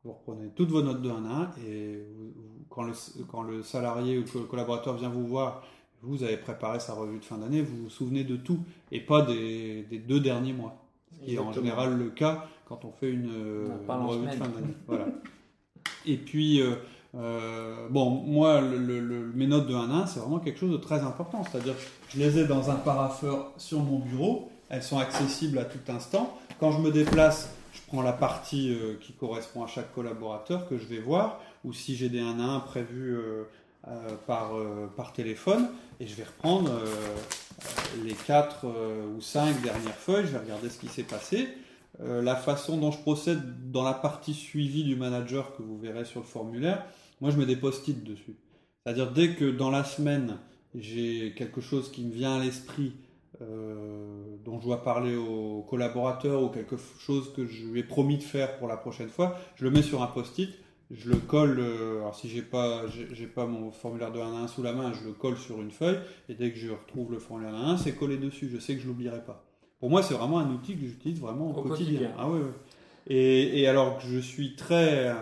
Vous 0.03 0.13
reprenez 0.13 0.49
toutes 0.55 0.69
vos 0.71 0.81
notes 0.81 1.01
de 1.01 1.09
1 1.09 1.25
à 1.25 1.29
1 1.29 1.51
et 1.67 2.03
vous- 2.15 2.33
quand, 2.69 2.83
le, 2.83 2.93
quand 3.29 3.43
le 3.43 3.61
salarié 3.63 4.17
ou 4.17 4.23
le 4.33 4.45
collaborateur 4.45 4.95
vient 4.95 5.09
vous 5.09 5.27
voir, 5.27 5.63
vous 6.01 6.23
avez 6.23 6.37
préparé 6.37 6.79
sa 6.79 6.93
revue 6.93 7.19
de 7.19 7.25
fin 7.25 7.37
d'année, 7.37 7.61
vous 7.61 7.83
vous 7.83 7.89
souvenez 7.89 8.23
de 8.23 8.37
tout 8.37 8.59
et 8.91 9.01
pas 9.01 9.21
des, 9.21 9.83
des 9.83 9.99
deux 9.99 10.19
derniers 10.21 10.53
mois. 10.53 10.88
Ce 11.11 11.25
qui 11.25 11.35
est 11.35 11.39
en 11.39 11.51
général 11.51 11.97
le 11.97 12.09
cas 12.09 12.45
quand 12.67 12.85
on 12.85 12.91
fait 12.91 13.09
une, 13.09 13.29
euh, 13.33 13.67
On 13.87 13.93
une 14.01 14.05
revue 14.05 14.27
de 14.27 14.31
fin 14.31 14.47
d'année. 14.47 14.73
Voilà. 14.87 15.05
Et 16.05 16.17
puis, 16.17 16.61
euh, 16.61 16.75
euh, 17.15 17.87
bon, 17.89 18.09
moi, 18.09 18.61
le- 18.61 18.77
le- 18.77 18.99
le- 18.99 19.31
mes 19.33 19.47
notes 19.47 19.67
de 19.67 19.73
1 19.73 19.89
à 19.89 19.93
1, 20.03 20.05
c'est 20.05 20.19
vraiment 20.19 20.39
quelque 20.39 20.59
chose 20.59 20.71
de 20.71 20.77
très 20.77 20.99
important. 21.01 21.43
C'est-à-dire, 21.43 21.73
je 22.09 22.19
les 22.19 22.37
ai 22.39 22.45
dans 22.45 22.69
un 22.69 22.75
parapheur 22.75 23.51
sur 23.57 23.79
mon 23.79 23.99
bureau, 23.99 24.49
elles 24.69 24.83
sont 24.83 24.99
accessibles 24.99 25.57
à 25.57 25.65
tout 25.65 25.79
instant. 25.91 26.37
Quand 26.59 26.71
je 26.71 26.79
me 26.79 26.91
déplace 26.91 27.55
je 27.71 27.81
prends 27.87 28.01
la 28.01 28.13
partie 28.13 28.71
euh, 28.73 28.95
qui 28.99 29.13
correspond 29.13 29.63
à 29.63 29.67
chaque 29.67 29.93
collaborateur 29.93 30.67
que 30.67 30.77
je 30.77 30.85
vais 30.85 30.97
voir, 30.99 31.39
ou 31.63 31.71
si 31.73 31.95
j'ai 31.95 32.09
des 32.09 32.19
1 32.19 32.39
à 32.39 32.43
1 32.43 32.59
prévus 32.61 33.15
par, 34.27 34.51
par 34.95 35.13
téléphone, 35.13 35.69
et 35.99 36.07
je 36.07 36.15
vais 36.15 36.23
reprendre 36.23 36.71
les 38.03 38.13
4 38.13 38.65
ou 39.15 39.21
5 39.21 39.61
dernières 39.61 39.95
feuilles, 39.95 40.25
je 40.25 40.31
vais 40.31 40.39
regarder 40.39 40.69
ce 40.69 40.77
qui 40.77 40.87
s'est 40.87 41.03
passé. 41.03 41.47
la 41.99 42.35
façon 42.35 42.77
dont 42.77 42.91
je 42.91 42.99
procède 42.99 43.71
dans 43.71 43.83
la 43.83 43.93
partie 43.93 44.33
suivie 44.33 44.83
du 44.83 44.95
manager 44.95 45.55
que 45.55 45.63
vous 45.63 45.77
verrez 45.77 46.05
sur 46.05 46.19
le 46.19 46.25
formulaire, 46.25 46.85
moi 47.21 47.31
je 47.31 47.37
mets 47.37 47.45
des 47.45 47.55
post-it 47.55 48.03
dessus. 48.03 48.35
C'est-à-dire 48.83 49.11
dès 49.11 49.35
que 49.35 49.49
dans 49.49 49.71
la 49.71 49.83
semaine 49.83 50.37
j'ai 50.75 51.33
quelque 51.35 51.61
chose 51.61 51.91
qui 51.91 52.03
me 52.03 52.11
vient 52.11 52.37
à 52.37 52.43
l'esprit 52.43 52.93
euh, 53.41 54.35
dont 54.43 54.59
je 54.59 54.65
dois 54.65 54.83
parler 54.83 55.15
aux 55.15 55.61
collaborateurs 55.69 56.43
ou 56.43 56.49
quelque 56.49 56.75
chose 56.99 57.31
que 57.33 57.45
je 57.45 57.65
lui 57.65 57.79
ai 57.79 57.83
promis 57.83 58.17
de 58.17 58.23
faire 58.23 58.57
pour 58.57 58.67
la 58.67 58.77
prochaine 58.77 59.09
fois, 59.09 59.37
je 59.55 59.63
le 59.63 59.71
mets 59.71 59.81
sur 59.81 60.03
un 60.03 60.07
post-it, 60.07 60.49
je 60.91 61.09
le 61.09 61.17
colle, 61.17 61.59
euh, 61.59 61.99
alors 61.99 62.15
si 62.15 62.29
j'ai 62.29 62.41
pas, 62.41 62.85
j'ai 62.87 63.27
pas 63.27 63.45
mon 63.45 63.71
formulaire 63.71 64.11
de 64.11 64.19
1 64.19 64.23
à 64.23 64.39
1 64.41 64.47
sous 64.47 64.63
la 64.63 64.73
main, 64.73 64.91
je 64.93 65.07
le 65.07 65.13
colle 65.13 65.37
sur 65.37 65.61
une 65.61 65.71
feuille, 65.71 65.99
et 66.29 66.33
dès 66.33 66.51
que 66.51 66.57
je 66.57 66.71
retrouve 66.71 67.11
le 67.11 67.19
formulaire 67.19 67.53
1 67.53 67.57
à 67.57 67.69
1, 67.71 67.77
c'est 67.77 67.93
collé 67.93 68.17
dessus, 68.17 68.49
je 68.51 68.57
sais 68.57 68.75
que 68.75 68.81
je 68.81 68.87
l'oublierai 68.87 69.23
pas. 69.23 69.45
Pour 69.79 69.89
moi, 69.89 70.03
c'est 70.03 70.13
vraiment 70.13 70.39
un 70.39 70.49
outil 70.51 70.75
que 70.75 70.85
j'utilise 70.85 71.19
vraiment 71.19 71.51
au, 71.51 71.61
quotidien. 71.61 72.11
Ah 72.17 72.29
ouais, 72.29 72.39
Et, 73.07 73.61
et, 73.61 73.67
alors 73.67 73.97
que 73.97 74.03
je 74.07 74.19
suis 74.19 74.55
très 74.55 75.09
euh, 75.09 75.13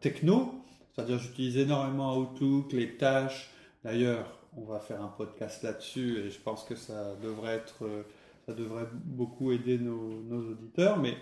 techno, 0.00 0.54
c'est-à-dire 0.92 1.18
j'utilise 1.18 1.56
énormément 1.58 2.16
Outlook, 2.16 2.72
les 2.72 2.96
tâches, 2.96 3.50
d'ailleurs, 3.84 4.38
on 4.56 4.64
va 4.64 4.78
faire 4.78 5.02
un 5.02 5.08
podcast 5.08 5.62
là-dessus 5.62 6.18
et 6.18 6.30
je 6.30 6.40
pense 6.40 6.64
que 6.64 6.76
ça 6.76 7.16
devrait 7.22 7.54
être, 7.56 7.84
euh, 7.84 8.04
ça 8.46 8.54
devrait 8.54 8.86
beaucoup 8.92 9.52
aider 9.52 9.78
nos, 9.78 10.22
auditeurs. 10.30 10.98
Mais 10.98 11.16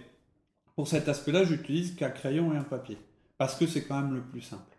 pour 0.77 0.87
cet 0.89 1.09
aspect-là, 1.09 1.45
j'utilise 1.45 1.95
qu'un 1.97 2.11
crayon 2.11 2.53
et 2.53 2.57
un 2.57 2.65
papier 2.65 2.99
parce 3.43 3.57
que 3.57 3.67
c'est 3.67 3.83
quand 3.83 4.01
même 4.01 4.15
le 4.15 4.23
plus 4.23 4.41
simple. 4.41 4.79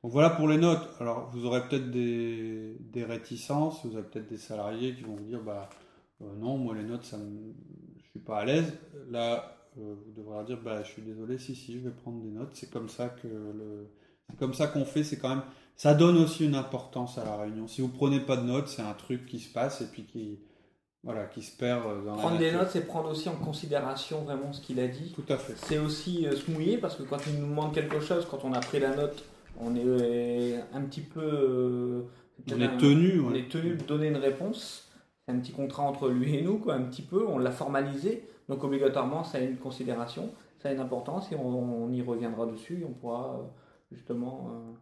Donc 0.00 0.12
voilà 0.12 0.30
pour 0.30 0.46
les 0.46 0.58
notes. 0.58 0.88
Alors 1.00 1.28
vous 1.32 1.44
aurez 1.44 1.66
peut-être 1.66 1.90
des, 1.90 3.04
réticences, 3.04 3.84
vous 3.84 3.96
avez 3.96 4.06
peut-être 4.06 4.28
des 4.28 4.38
salariés 4.38 4.94
qui 4.94 5.02
vont 5.02 5.16
vous 5.16 5.24
dire 5.24 5.42
bah 5.42 5.68
euh, 6.22 6.36
non, 6.36 6.56
moi 6.56 6.76
les 6.76 6.84
notes, 6.84 7.02
ça 7.02 7.18
me, 7.18 7.52
je 7.96 8.10
suis 8.10 8.20
pas 8.20 8.38
à 8.38 8.44
l'aise. 8.44 8.72
Là, 9.10 9.56
euh, 9.76 9.96
vous 10.04 10.12
devrez 10.12 10.36
leur 10.36 10.44
dire 10.44 10.60
bah 10.62 10.84
je 10.84 10.88
suis 10.88 11.02
désolé, 11.02 11.36
si 11.36 11.56
si, 11.56 11.72
je 11.72 11.80
vais 11.80 11.90
prendre 11.90 12.22
des 12.22 12.30
notes. 12.30 12.50
C'est 12.52 12.70
comme 12.70 12.88
ça 12.88 13.08
que 13.08 13.26
le, 13.26 13.90
comme 14.38 14.54
ça 14.54 14.68
qu'on 14.68 14.84
fait. 14.84 15.02
C'est 15.02 15.18
quand 15.18 15.30
même 15.30 15.44
ça 15.74 15.94
donne 15.94 16.18
aussi 16.18 16.44
une 16.44 16.54
importance 16.54 17.18
à 17.18 17.24
la 17.24 17.36
réunion. 17.36 17.66
Si 17.66 17.80
vous 17.80 17.88
prenez 17.88 18.20
pas 18.20 18.36
de 18.36 18.46
notes, 18.46 18.68
c'est 18.68 18.82
un 18.82 18.94
truc 18.94 19.26
qui 19.26 19.40
se 19.40 19.52
passe 19.52 19.80
et 19.80 19.86
puis 19.86 20.04
qui, 20.04 20.38
voilà, 21.06 21.26
qui 21.26 21.40
se 21.40 21.56
perd 21.56 22.04
dans 22.04 22.16
Prendre 22.16 22.36
des 22.36 22.50
notes, 22.50 22.70
c'est 22.72 22.84
prendre 22.84 23.08
aussi 23.08 23.28
en 23.28 23.36
considération 23.36 24.22
vraiment 24.22 24.52
ce 24.52 24.60
qu'il 24.60 24.80
a 24.80 24.88
dit. 24.88 25.12
Tout 25.14 25.32
à 25.32 25.38
fait. 25.38 25.54
C'est 25.56 25.78
aussi 25.78 26.26
euh, 26.26 26.32
se 26.32 26.50
mouiller 26.50 26.78
parce 26.78 26.96
que 26.96 27.04
quand 27.04 27.24
il 27.28 27.40
nous 27.40 27.46
demande 27.46 27.72
quelque 27.72 28.00
chose, 28.00 28.26
quand 28.28 28.44
on 28.44 28.52
a 28.52 28.58
pris 28.58 28.80
la 28.80 28.96
note, 28.96 29.24
on 29.60 29.76
est 29.76 29.84
euh, 29.84 30.60
un 30.74 30.80
petit 30.82 31.02
peu. 31.02 31.22
Euh, 31.22 32.02
on 32.50 32.60
est 32.60 32.76
tenu. 32.76 33.20
On 33.20 33.32
est 33.34 33.48
tenu 33.48 33.76
de 33.76 33.84
donner 33.84 34.08
une 34.08 34.16
réponse. 34.16 34.90
C'est 35.24 35.32
un 35.32 35.38
petit 35.38 35.52
contrat 35.52 35.84
entre 35.84 36.08
lui 36.08 36.34
et 36.34 36.42
nous, 36.42 36.58
quoi, 36.58 36.74
un 36.74 36.82
petit 36.82 37.02
peu. 37.02 37.24
On 37.28 37.38
l'a 37.38 37.52
formalisé. 37.52 38.28
Donc 38.48 38.64
obligatoirement, 38.64 39.22
ça 39.22 39.38
a 39.38 39.42
une 39.42 39.58
considération, 39.58 40.32
ça 40.58 40.70
a 40.70 40.72
une 40.72 40.80
importance 40.80 41.30
et 41.30 41.36
on, 41.36 41.88
y 41.92 42.02
reviendra 42.02 42.46
dessus. 42.46 42.84
On 42.84 42.92
pourra 42.92 43.48
justement 43.92 44.76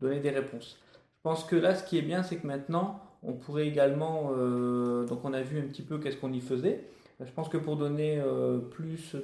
donner 0.00 0.20
des 0.20 0.30
réponses. 0.30 0.78
Je 0.92 1.22
pense 1.22 1.44
que 1.44 1.56
là, 1.56 1.74
ce 1.74 1.84
qui 1.84 1.96
est 1.96 2.02
bien, 2.02 2.22
c'est 2.22 2.36
que 2.36 2.46
maintenant, 2.46 3.00
on 3.26 3.32
pourrait 3.32 3.66
également, 3.66 4.32
euh, 4.36 5.06
donc 5.06 5.24
on 5.24 5.32
a 5.32 5.40
vu 5.40 5.58
un 5.58 5.66
petit 5.66 5.82
peu 5.82 5.98
qu'est-ce 5.98 6.16
qu'on 6.16 6.32
y 6.32 6.40
faisait. 6.40 6.84
Je 7.20 7.30
pense 7.30 7.48
que 7.48 7.56
pour 7.56 7.76
donner 7.76 8.18
euh, 8.18 8.58
plus 8.58 9.16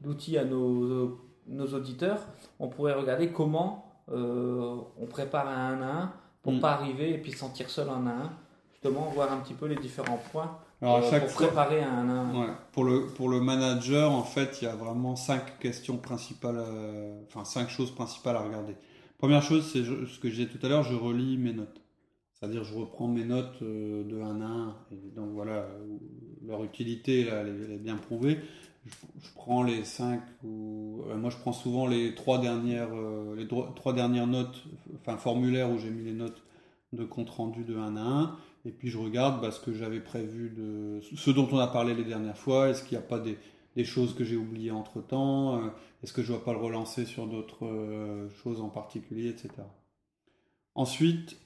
d'outils 0.00 0.38
à 0.38 0.44
nos, 0.44 1.18
nos, 1.48 1.66
auditeurs, 1.74 2.20
on 2.60 2.68
pourrait 2.68 2.94
regarder 2.94 3.28
comment 3.28 3.92
euh, 4.12 4.76
on 5.00 5.06
prépare 5.06 5.48
un 5.48 5.80
1 5.80 5.82
à 5.82 6.02
1 6.02 6.12
pour 6.42 6.52
ne 6.52 6.58
mm. 6.58 6.60
pas 6.60 6.72
arriver 6.72 7.10
et 7.14 7.18
puis 7.18 7.32
sentir 7.32 7.68
seul 7.68 7.88
en 7.88 8.06
1 8.06 8.06
à 8.06 8.10
1. 8.10 8.32
Justement, 8.72 9.10
voir 9.14 9.32
un 9.32 9.38
petit 9.38 9.54
peu 9.54 9.66
les 9.66 9.76
différents 9.76 10.20
points 10.30 10.58
Alors, 10.80 11.00
pour 11.00 11.32
préparer 11.32 11.82
un 11.82 12.08
1 12.08 12.16
à 12.16 12.46
1. 12.46 12.58
Pour, 12.72 12.84
le, 12.84 13.06
pour 13.08 13.28
le 13.28 13.40
manager, 13.40 14.12
en 14.12 14.22
fait, 14.22 14.62
il 14.62 14.66
y 14.66 14.68
a 14.68 14.76
vraiment 14.76 15.16
cinq 15.16 15.58
questions 15.58 15.96
principales, 15.96 16.62
enfin 17.26 17.44
cinq 17.44 17.68
choses 17.68 17.90
principales 17.90 18.36
à 18.36 18.40
regarder. 18.40 18.76
Première 19.18 19.42
chose, 19.42 19.68
c'est 19.72 19.82
ce 19.82 20.18
que 20.20 20.28
je 20.28 20.34
disais 20.34 20.46
tout 20.46 20.64
à 20.64 20.68
l'heure, 20.68 20.84
je 20.84 20.94
relis 20.94 21.38
mes 21.38 21.52
notes. 21.52 21.83
C'est-à-dire, 22.44 22.64
je 22.64 22.74
reprends 22.74 23.08
mes 23.08 23.24
notes 23.24 23.62
euh, 23.62 24.04
de 24.04 24.20
1 24.20 24.40
à 24.42 24.44
1. 24.44 24.76
Et 24.92 25.16
donc 25.16 25.30
voilà, 25.32 25.66
leur 26.46 26.62
utilité, 26.62 27.24
là, 27.24 27.40
elle, 27.40 27.72
est, 27.72 27.78
bien 27.78 27.96
prouvée. 27.96 28.38
Je, 28.84 29.30
prends 29.34 29.62
les 29.62 29.82
5 29.82 30.20
ou. 30.44 31.04
Euh, 31.08 31.16
moi, 31.16 31.30
je 31.30 31.38
prends 31.38 31.54
souvent 31.54 31.86
les 31.86 32.14
3 32.14 32.40
dernières, 32.40 32.94
euh, 32.94 33.34
les 33.34 33.48
trois 33.48 33.94
dernières 33.94 34.26
notes, 34.26 34.64
enfin, 35.00 35.16
formulaires 35.16 35.70
où 35.70 35.78
j'ai 35.78 35.88
mis 35.88 36.04
les 36.04 36.12
notes 36.12 36.42
de 36.92 37.04
compte 37.04 37.30
rendu 37.30 37.64
de 37.64 37.76
1 37.76 37.96
à 37.96 38.00
1. 38.00 38.36
Et 38.66 38.72
puis, 38.72 38.90
je 38.90 38.98
regarde 38.98 39.40
bah, 39.40 39.50
ce 39.50 39.60
que 39.60 39.72
j'avais 39.72 40.00
prévu 40.00 40.50
de. 40.50 41.00
Ce 41.16 41.30
dont 41.30 41.48
on 41.50 41.58
a 41.58 41.66
parlé 41.66 41.94
les 41.94 42.04
dernières 42.04 42.36
fois. 42.36 42.68
Est-ce 42.68 42.82
qu'il 42.82 42.98
n'y 42.98 43.02
a 43.04 43.06
pas 43.06 43.20
des, 43.20 43.38
des 43.74 43.84
choses 43.84 44.14
que 44.14 44.22
j'ai 44.24 44.36
oubliées 44.36 44.70
entre 44.70 45.00
temps 45.00 45.62
est-ce 46.04 46.12
que 46.12 46.20
je 46.20 46.32
ne 46.32 46.36
dois 46.36 46.44
pas 46.44 46.52
le 46.52 46.58
relancer 46.58 47.06
sur 47.06 47.26
d'autres 47.26 47.64
euh, 47.64 48.28
choses 48.42 48.60
en 48.60 48.68
particulier, 48.68 49.30
etc. 49.30 49.48
Ensuite, 50.74 51.38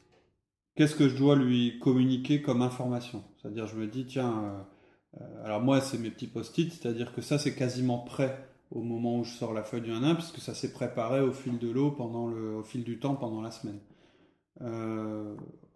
qu'est-ce 0.79 0.95
que 0.95 1.09
je 1.09 1.17
dois 1.17 1.35
lui 1.35 1.79
communiquer 1.81 2.41
comme 2.41 2.62
information? 2.62 3.25
C'est-à-dire, 3.37 3.67
je 3.67 3.77
me 3.77 3.88
dis, 3.88 4.07
tiens, 4.07 4.45
euh, 4.45 5.21
euh, 5.21 5.45
alors 5.45 5.61
moi, 5.61 5.81
c'est 5.81 5.99
mes 5.99 6.11
petits 6.11 6.29
post-it, 6.29 6.73
c'est-à-dire 6.73 7.12
que 7.12 7.21
ça, 7.21 7.37
c'est 7.37 7.55
quasiment 7.55 7.99
prêt 7.99 8.49
au 8.71 8.83
moment 8.83 9.19
où 9.19 9.25
je 9.25 9.33
sors 9.35 9.53
la 9.53 9.64
feuille 9.64 9.83
du 9.83 9.91
1-1, 9.91 10.14
puisque 10.14 10.38
ça 10.38 10.55
s'est 10.55 10.73
préparé 10.73 11.21
au 11.21 11.33
fil 11.33 11.59
de 11.59 11.69
l'eau, 11.69 11.91
pendant 11.91 12.29
le, 12.29 12.55
au 12.55 12.62
fil 12.62 12.85
du 12.85 13.01
temps, 13.01 13.17
pendant 13.17 13.43
la 13.43 13.51
semaine. 13.51 13.81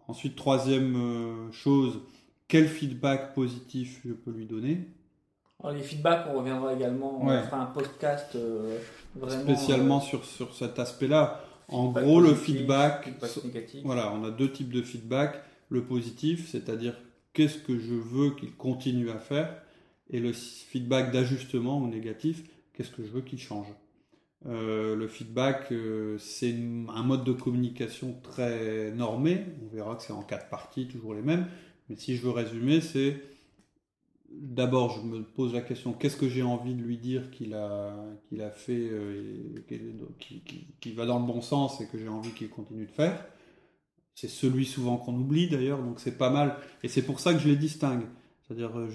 ensuite, 0.07 0.35
troisième 0.35 1.51
chose, 1.51 1.99
quel 2.47 2.67
feedback 2.67 3.33
positif 3.33 4.01
je 4.05 4.13
peux 4.13 4.31
lui 4.31 4.45
donner? 4.45 4.87
Les 5.71 5.81
feedbacks, 5.81 6.27
on 6.29 6.37
reviendra 6.39 6.73
également. 6.73 7.21
On 7.21 7.41
fera 7.43 7.57
un 7.57 7.65
podcast 7.67 8.35
euh, 8.35 8.77
vraiment. 9.15 9.43
Spécialement 9.43 9.97
euh, 9.97 10.01
sur, 10.01 10.25
sur 10.25 10.53
cet 10.53 10.77
aspect-là. 10.77 11.39
En 11.67 11.91
gros, 11.91 12.19
le 12.19 12.33
feedback. 12.33 13.09
voilà, 13.83 14.13
on 14.13 14.23
a 14.23 14.31
deux 14.31 14.51
types 14.51 14.71
de 14.71 14.81
feedback. 14.81 15.41
Le 15.69 15.83
positif, 15.83 16.49
c'est-à-dire 16.49 16.95
qu'est-ce 17.33 17.57
que 17.57 17.79
je 17.79 17.93
veux 17.93 18.31
qu'il 18.35 18.53
continue 18.53 19.09
à 19.09 19.17
faire. 19.17 19.61
Et 20.09 20.19
le 20.19 20.33
feedback 20.33 21.11
d'ajustement 21.11 21.79
ou 21.79 21.87
négatif, 21.87 22.43
qu'est-ce 22.73 22.91
que 22.91 23.03
je 23.03 23.09
veux 23.09 23.21
qu'il 23.21 23.39
change. 23.39 23.67
Euh, 24.45 24.95
le 24.95 25.07
feedback, 25.07 25.73
c'est 26.19 26.53
un 26.53 27.03
mode 27.03 27.23
de 27.23 27.31
communication 27.31 28.15
très 28.21 28.91
normé. 28.91 29.45
On 29.63 29.75
verra 29.75 29.95
que 29.95 30.03
c'est 30.03 30.13
en 30.13 30.21
quatre 30.21 30.49
parties, 30.49 30.87
toujours 30.87 31.13
les 31.13 31.21
mêmes. 31.21 31.47
Mais 31.89 31.95
si 31.95 32.15
je 32.15 32.21
veux 32.21 32.31
résumer, 32.31 32.81
c'est 32.81 33.21
d'abord, 34.41 34.91
je 34.91 35.01
me 35.01 35.23
pose 35.23 35.53
la 35.53 35.61
question 35.61 35.93
qu'est-ce 35.93 36.17
que 36.17 36.29
j'ai 36.29 36.43
envie 36.43 36.73
de 36.73 36.81
lui 36.81 36.97
dire 36.97 37.31
qu'il 37.31 37.53
a, 37.53 37.95
qu'il 38.27 38.41
a 38.41 38.51
fait, 38.51 38.89
euh, 38.91 39.63
qui, 40.79 40.91
va 40.93 41.05
dans 41.05 41.19
le 41.19 41.25
bon 41.25 41.41
sens 41.41 41.81
et 41.81 41.87
que 41.87 41.97
j'ai 41.97 42.07
envie 42.07 42.31
qu'il 42.31 42.49
continue 42.49 42.85
de 42.85 42.91
faire. 42.91 43.25
C'est 44.15 44.27
celui 44.27 44.65
souvent 44.65 44.97
qu'on 44.97 45.15
oublie 45.15 45.49
d'ailleurs, 45.49 45.81
donc 45.81 45.99
c'est 45.99 46.17
pas 46.17 46.29
mal. 46.29 46.55
Et 46.83 46.87
c'est 46.87 47.01
pour 47.01 47.19
ça 47.19 47.33
que 47.33 47.39
je 47.39 47.47
les 47.47 47.55
distingue. 47.55 48.03
C'est-à-dire, 48.41 48.77
euh, 48.77 48.89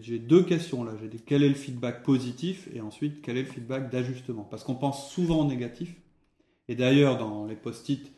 j'ai 0.00 0.18
deux 0.18 0.44
questions 0.44 0.84
là. 0.84 0.92
J'ai 1.00 1.10
quel 1.18 1.42
est 1.42 1.48
le 1.48 1.54
feedback 1.54 2.02
positif? 2.02 2.68
Et 2.74 2.80
ensuite 2.80 3.20
quel 3.22 3.36
est 3.36 3.42
le 3.42 3.48
feedback 3.48 3.90
d'ajustement? 3.90 4.44
Parce 4.44 4.64
qu'on 4.64 4.76
pense 4.76 5.10
souvent 5.10 5.44
au 5.44 5.48
négatif. 5.48 5.94
Et 6.68 6.76
d'ailleurs, 6.76 7.18
dans 7.18 7.46
les 7.46 7.56
post-it 7.56 8.10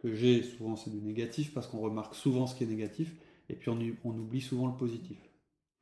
que 0.00 0.14
j'ai, 0.14 0.42
souvent 0.42 0.76
c'est 0.76 0.90
du 0.90 1.00
négatif 1.00 1.54
parce 1.54 1.66
qu'on 1.66 1.80
remarque 1.80 2.14
souvent 2.14 2.46
ce 2.46 2.54
qui 2.54 2.64
est 2.64 2.68
négatif. 2.68 3.12
Et 3.48 3.54
puis 3.54 3.70
on 3.70 4.10
oublie 4.10 4.40
souvent 4.40 4.66
le 4.66 4.74
positif 4.74 5.18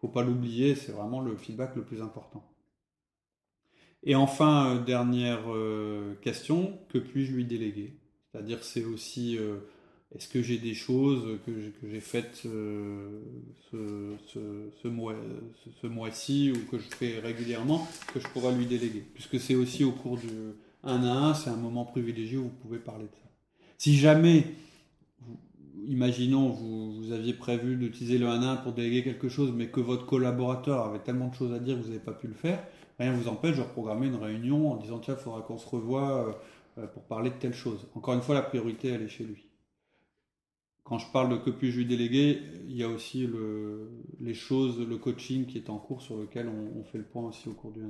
faut 0.00 0.08
pas 0.08 0.22
l'oublier, 0.22 0.74
c'est 0.74 0.92
vraiment 0.92 1.20
le 1.20 1.36
feedback 1.36 1.76
le 1.76 1.82
plus 1.82 2.00
important. 2.00 2.42
Et 4.02 4.14
enfin, 4.14 4.76
euh, 4.76 4.82
dernière 4.82 5.42
euh, 5.48 6.14
question, 6.22 6.78
que 6.88 6.98
puis-je 6.98 7.32
lui 7.32 7.44
déléguer? 7.44 7.92
C'est-à-dire, 8.32 8.64
c'est 8.64 8.84
aussi, 8.84 9.36
euh, 9.36 9.56
est-ce 10.14 10.28
que 10.28 10.40
j'ai 10.42 10.56
des 10.56 10.72
choses 10.72 11.38
que 11.44 11.52
j'ai 11.90 12.00
faites 12.00 12.34
ce, 12.34 13.20
ce, 13.72 14.88
mois, 14.88 15.14
ce, 15.82 15.86
mois-ci 15.86 16.52
ou 16.52 16.70
que 16.70 16.78
je 16.78 16.88
fais 16.96 17.18
régulièrement 17.18 17.86
que 18.14 18.20
je 18.20 18.28
pourrais 18.28 18.54
lui 18.54 18.66
déléguer? 18.66 19.04
Puisque 19.12 19.38
c'est 19.38 19.54
aussi 19.54 19.84
au 19.84 19.92
cours 19.92 20.16
du 20.16 20.28
1 20.84 21.04
à 21.04 21.12
1, 21.30 21.34
c'est 21.34 21.50
un 21.50 21.56
moment 21.56 21.84
privilégié 21.84 22.38
où 22.38 22.44
vous 22.44 22.56
pouvez 22.62 22.78
parler 22.78 23.04
de 23.04 23.14
ça. 23.14 23.28
Si 23.76 23.96
jamais 23.98 24.46
imaginons, 25.86 26.48
vous, 26.48 27.12
aviez 27.12 27.34
prévu 27.34 27.76
d'utiliser 27.76 28.18
le 28.18 28.26
1-1 28.26 28.62
pour 28.62 28.72
déléguer 28.72 29.02
quelque 29.02 29.28
chose, 29.28 29.52
mais 29.54 29.68
que 29.68 29.80
votre 29.80 30.06
collaborateur 30.06 30.84
avait 30.84 31.00
tellement 31.00 31.28
de 31.28 31.34
choses 31.34 31.52
à 31.52 31.58
dire 31.58 31.76
que 31.76 31.82
vous 31.82 31.88
n'avez 31.88 32.00
pas 32.00 32.12
pu 32.12 32.28
le 32.28 32.34
faire, 32.34 32.62
rien 32.98 33.12
ne 33.12 33.16
vous 33.16 33.28
empêche 33.28 33.56
de 33.56 33.62
reprogrammer 33.62 34.06
une 34.06 34.16
réunion 34.16 34.72
en 34.72 34.76
disant 34.76 34.98
tiens, 34.98 35.14
il 35.18 35.22
faudra 35.22 35.42
qu'on 35.42 35.58
se 35.58 35.68
revoie 35.68 36.40
euh, 36.78 36.86
pour 36.86 37.02
parler 37.02 37.30
de 37.30 37.36
telle 37.36 37.54
chose. 37.54 37.86
Encore 37.94 38.14
une 38.14 38.22
fois, 38.22 38.34
la 38.34 38.42
priorité, 38.42 38.88
elle 38.88 39.02
est 39.02 39.08
chez 39.08 39.24
lui. 39.24 39.46
quand 40.84 40.98
je 40.98 41.10
parle 41.12 41.30
de 41.30 41.36
que 41.36 41.50
puis-je 41.50 41.78
lui 41.78 41.86
déléguer, 41.86 42.40
il 42.68 42.76
y 42.76 42.82
a 42.82 42.88
aussi 42.88 43.26
le, 43.26 43.90
les 44.20 44.34
choses, 44.34 44.80
le 44.80 44.96
coaching 44.98 45.46
qui 45.46 45.58
est 45.58 45.70
en 45.70 45.78
cours 45.78 46.02
sur 46.02 46.16
lequel 46.16 46.48
on, 46.48 46.84
fait 46.84 46.98
le 46.98 47.04
point 47.04 47.28
aussi 47.28 47.48
au 47.48 47.52
cours 47.52 47.72
du 47.72 47.80
1 47.82 47.84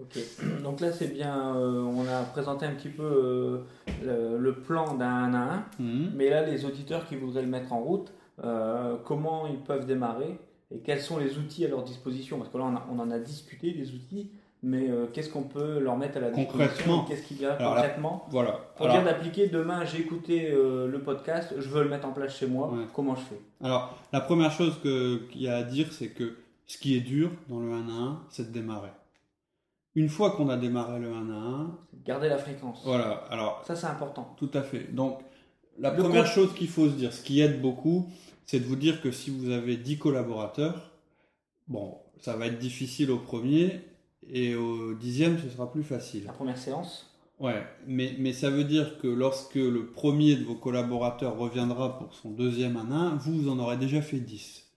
Ok, 0.00 0.18
donc 0.62 0.80
là 0.80 0.92
c'est 0.92 1.12
bien, 1.12 1.54
euh, 1.56 1.82
on 1.82 2.06
a 2.08 2.22
présenté 2.22 2.66
un 2.66 2.72
petit 2.72 2.88
peu 2.88 3.64
euh, 4.04 4.38
le, 4.38 4.54
plan 4.54 4.94
d'un 4.94 5.06
1 5.06 5.34
à 5.34 5.38
1, 5.38 5.64
mhm. 5.78 6.12
mais 6.14 6.30
là 6.30 6.44
les 6.44 6.64
auditeurs 6.64 7.06
qui 7.06 7.16
voudraient 7.16 7.42
le 7.42 7.48
mettre 7.48 7.72
en 7.72 7.80
route, 7.80 8.12
euh, 8.42 8.96
comment 9.04 9.46
ils 9.46 9.58
peuvent 9.58 9.86
démarrer 9.86 10.38
et 10.74 10.78
quels 10.78 11.00
sont 11.00 11.18
les 11.18 11.36
outils 11.36 11.64
à 11.64 11.68
leur 11.68 11.82
disposition? 11.82 12.38
Parce 12.38 12.48
que 12.50 12.56
là 12.56 12.72
on, 12.90 12.98
en 12.98 13.10
a 13.10 13.18
discuté 13.18 13.72
des 13.72 13.92
outils, 13.92 14.30
mais 14.62 14.88
qu'est-ce 15.12 15.28
qu'on 15.28 15.42
peut 15.42 15.80
leur 15.80 15.96
mettre 15.96 16.18
à 16.18 16.20
la 16.20 16.30
disposition? 16.30 17.04
Qu'est-ce 17.08 17.22
qu'il 17.24 17.40
y 17.40 17.46
a 17.46 17.56
concrètement? 17.56 18.26
Voilà. 18.30 18.60
Pour 18.76 18.88
dire 18.88 19.02
d'appliquer, 19.02 19.48
demain 19.48 19.84
j'ai 19.84 19.98
écouté 19.98 20.50
le 20.52 21.00
podcast, 21.04 21.54
je 21.58 21.68
veux 21.68 21.82
le 21.82 21.90
mettre 21.90 22.06
en 22.06 22.12
place 22.12 22.36
chez 22.36 22.46
moi, 22.46 22.72
comment 22.94 23.16
je 23.16 23.22
fais? 23.22 23.40
Alors 23.62 23.98
la 24.12 24.20
première 24.20 24.52
chose 24.52 24.78
qu'il 24.80 25.42
y 25.42 25.48
a 25.48 25.56
à 25.56 25.62
dire 25.64 25.88
c'est 25.92 26.10
que 26.10 26.36
ce 26.68 26.78
qui 26.78 26.96
est 26.96 27.00
dur 27.00 27.32
dans 27.48 27.58
le 27.58 27.72
1 27.72 27.88
à 27.88 27.92
1, 27.92 28.20
c'est 28.30 28.48
de 28.48 28.52
démarrer. 28.52 28.90
Une 29.94 30.08
fois 30.08 30.30
qu'on 30.32 30.48
a 30.48 30.56
démarré 30.56 31.00
le 31.00 31.12
1 31.12 31.30
à 31.30 31.34
1, 31.34 31.78
garder 32.04 32.28
la 32.28 32.38
fréquence. 32.38 32.82
Voilà, 32.84 33.24
alors 33.30 33.62
ça 33.66 33.74
c'est 33.74 33.86
important. 33.86 34.34
Tout 34.36 34.50
à 34.54 34.62
fait. 34.62 34.92
Donc 34.94 35.20
la 35.78 35.90
première 35.90 36.26
chose 36.26 36.54
qu'il 36.54 36.68
faut 36.68 36.88
se 36.88 36.94
dire, 36.94 37.12
ce 37.12 37.22
qui 37.22 37.40
aide 37.40 37.60
beaucoup, 37.60 38.08
c'est 38.46 38.60
de 38.60 38.64
vous 38.64 38.76
dire 38.76 39.00
que 39.00 39.10
si 39.10 39.30
vous 39.30 39.50
avez 39.50 39.76
10 39.76 39.98
collaborateurs, 39.98 40.92
bon, 41.68 41.98
ça 42.20 42.36
va 42.36 42.46
être 42.46 42.58
difficile 42.58 43.10
au 43.10 43.18
premier 43.18 43.80
et 44.28 44.54
au 44.54 44.94
dixième, 44.94 45.38
ce 45.38 45.48
sera 45.48 45.70
plus 45.72 45.82
facile. 45.82 46.24
La 46.24 46.32
première 46.32 46.58
séance 46.58 47.06
Ouais, 47.40 47.62
mais, 47.86 48.14
mais 48.18 48.34
ça 48.34 48.50
veut 48.50 48.64
dire 48.64 48.98
que 48.98 49.08
lorsque 49.08 49.54
le 49.54 49.86
premier 49.86 50.36
de 50.36 50.44
vos 50.44 50.56
collaborateurs 50.56 51.38
reviendra 51.38 51.98
pour 51.98 52.14
son 52.14 52.30
deuxième 52.30 52.76
1 52.76 52.90
à 52.90 52.94
1, 52.94 53.16
vous, 53.16 53.42
vous 53.42 53.48
en 53.48 53.58
aurez 53.58 53.78
déjà 53.78 54.02
fait 54.02 54.20
10. 54.20 54.69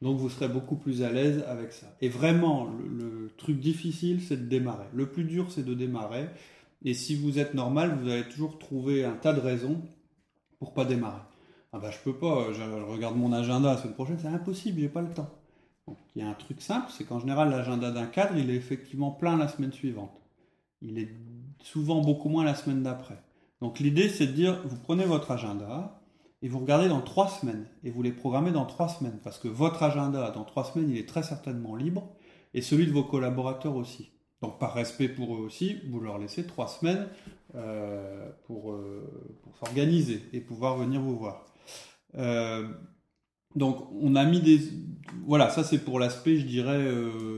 Donc 0.00 0.18
vous 0.18 0.30
serez 0.30 0.48
beaucoup 0.48 0.76
plus 0.76 1.02
à 1.02 1.10
l'aise 1.10 1.44
avec 1.48 1.72
ça. 1.72 1.86
Et 2.00 2.08
vraiment, 2.08 2.66
le, 2.66 3.30
truc 3.36 3.60
difficile, 3.60 4.20
c'est 4.20 4.36
de 4.36 4.48
démarrer. 4.48 4.86
Le 4.92 5.06
plus 5.06 5.22
dur, 5.22 5.52
c'est 5.52 5.64
de 5.64 5.74
démarrer. 5.74 6.28
Et 6.84 6.92
si 6.92 7.14
vous 7.14 7.38
êtes 7.38 7.54
normal, 7.54 7.96
vous 8.00 8.08
allez 8.08 8.28
toujours 8.28 8.58
trouver 8.58 9.04
un 9.04 9.12
tas 9.12 9.32
de 9.32 9.40
raisons 9.40 9.80
pour 10.58 10.74
pas 10.74 10.84
démarrer. 10.84 11.20
Ah 11.72 11.78
bah 11.78 11.90
je 11.90 11.98
peux 11.98 12.16
pas, 12.16 12.52
je 12.52 12.62
regarde 12.62 13.16
mon 13.16 13.32
agenda 13.32 13.74
la 13.74 13.76
semaine 13.76 13.94
prochaine, 13.94 14.18
c'est 14.20 14.28
impossible, 14.28 14.80
j'ai 14.80 14.88
pas 14.88 15.02
le 15.02 15.12
temps. 15.12 15.30
Il 16.16 16.22
y 16.22 16.24
a 16.24 16.28
un 16.28 16.34
truc 16.34 16.60
simple, 16.60 16.90
c'est 16.96 17.04
qu'en 17.04 17.20
général 17.20 17.50
l'agenda 17.50 17.90
d'un 17.90 18.06
cadre, 18.06 18.36
il 18.36 18.50
est 18.50 18.56
effectivement 18.56 19.10
plein 19.10 19.36
la 19.36 19.48
semaine 19.48 19.72
suivante. 19.72 20.18
Il 20.82 20.98
est 20.98 21.14
souvent 21.62 22.00
beaucoup 22.00 22.28
moins 22.28 22.44
la 22.44 22.54
semaine 22.54 22.82
d'après. 22.82 23.22
Donc 23.60 23.78
l'idée 23.78 24.08
c'est 24.08 24.26
de 24.26 24.32
dire, 24.32 24.62
vous 24.64 24.78
prenez 24.78 25.04
votre 25.04 25.30
agenda, 25.30 26.00
et 26.42 26.48
vous 26.48 26.58
regardez 26.60 26.88
dans 26.88 27.00
trois 27.00 27.28
semaines 27.28 27.66
et 27.84 27.90
vous 27.90 28.02
les 28.02 28.12
programmez 28.12 28.52
dans 28.52 28.66
trois 28.66 28.88
semaines 28.88 29.18
parce 29.22 29.38
que 29.38 29.48
votre 29.48 29.82
agenda 29.82 30.30
dans 30.30 30.44
trois 30.44 30.64
semaines 30.64 30.90
il 30.90 30.96
est 30.96 31.08
très 31.08 31.22
certainement 31.22 31.74
libre 31.74 32.08
et 32.54 32.62
celui 32.62 32.86
de 32.86 32.92
vos 32.92 33.04
collaborateurs 33.04 33.76
aussi. 33.76 34.10
Donc 34.40 34.58
par 34.58 34.74
respect 34.74 35.08
pour 35.08 35.34
eux 35.34 35.40
aussi, 35.40 35.78
vous 35.90 36.00
leur 36.00 36.18
laissez 36.18 36.46
trois 36.46 36.68
semaines 36.68 37.08
euh, 37.54 38.30
pour, 38.46 38.72
euh, 38.72 39.38
pour 39.42 39.56
s'organiser 39.56 40.22
et 40.32 40.40
pouvoir 40.40 40.76
venir 40.76 41.00
vous 41.00 41.16
voir. 41.16 41.46
Euh, 42.16 42.68
donc 43.56 43.88
on 44.00 44.14
a 44.14 44.24
mis 44.24 44.40
des... 44.40 44.60
Voilà, 45.26 45.50
ça 45.50 45.64
c'est 45.64 45.78
pour 45.78 45.98
l'aspect, 45.98 46.36
je 46.36 46.46
dirais, 46.46 46.86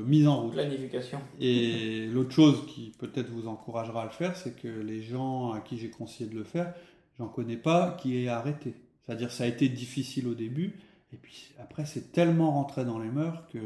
mise 0.05 0.27
en 0.27 0.43
route. 0.43 0.53
Planification. 0.53 1.21
Et 1.39 2.07
l'autre 2.07 2.33
chose 2.33 2.67
qui 2.67 2.93
peut-être 2.99 3.31
vous 3.31 3.47
encouragera 3.47 4.03
à 4.03 4.05
le 4.05 4.11
faire, 4.11 4.37
c'est 4.37 4.55
que 4.61 4.69
les 4.69 5.03
gens 5.03 5.53
à 5.53 5.61
qui 5.61 5.79
j'ai 5.79 5.89
conseillé 5.89 6.29
de 6.29 6.35
le 6.35 6.45
faire, 6.45 6.75
j'en 7.17 7.29
connais 7.29 7.57
pas 7.57 7.97
qui 7.99 8.19
aient 8.19 8.29
arrêté. 8.29 8.75
C'est-à-dire 9.11 9.33
ça 9.33 9.43
a 9.43 9.49
été 9.49 9.69
difficile 9.69 10.29
au 10.29 10.35
début, 10.35 10.79
et 11.13 11.17
puis 11.17 11.51
après 11.61 11.85
c'est 11.85 12.13
tellement 12.13 12.53
rentré 12.53 12.85
dans 12.85 13.01
les 13.01 13.09
mœurs 13.09 13.43
que 13.53 13.59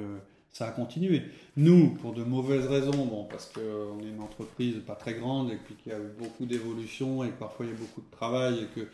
ça 0.50 0.68
a 0.68 0.70
continué. 0.70 1.20
Nous, 1.58 1.90
pour 2.00 2.14
de 2.14 2.24
mauvaises 2.24 2.64
raisons, 2.64 3.04
bon, 3.04 3.24
parce 3.24 3.52
qu'on 3.52 4.00
est 4.00 4.08
une 4.08 4.22
entreprise 4.22 4.76
pas 4.86 4.94
très 4.94 5.12
grande 5.12 5.50
et 5.50 5.58
puis 5.62 5.74
qu'il 5.74 5.92
y 5.92 5.94
a 5.94 5.98
eu 5.98 6.12
beaucoup 6.18 6.46
d'évolutions 6.46 7.24
et 7.24 7.28
que 7.28 7.38
parfois 7.38 7.66
il 7.66 7.72
y 7.72 7.74
a 7.74 7.78
beaucoup 7.78 8.00
de 8.00 8.10
travail 8.10 8.60
et 8.60 8.80
que 8.80 8.88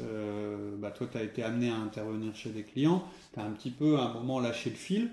euh, 0.00 0.74
bah, 0.78 0.90
toi 0.90 1.06
tu 1.12 1.18
as 1.18 1.22
été 1.22 1.42
amené 1.42 1.68
à 1.68 1.76
intervenir 1.76 2.34
chez 2.34 2.48
des 2.48 2.62
clients, 2.62 3.04
tu 3.34 3.40
as 3.40 3.44
un 3.44 3.50
petit 3.50 3.70
peu 3.70 3.98
à 3.98 4.04
un 4.04 4.14
moment 4.14 4.40
lâché 4.40 4.70
le 4.70 4.76
fil 4.76 5.10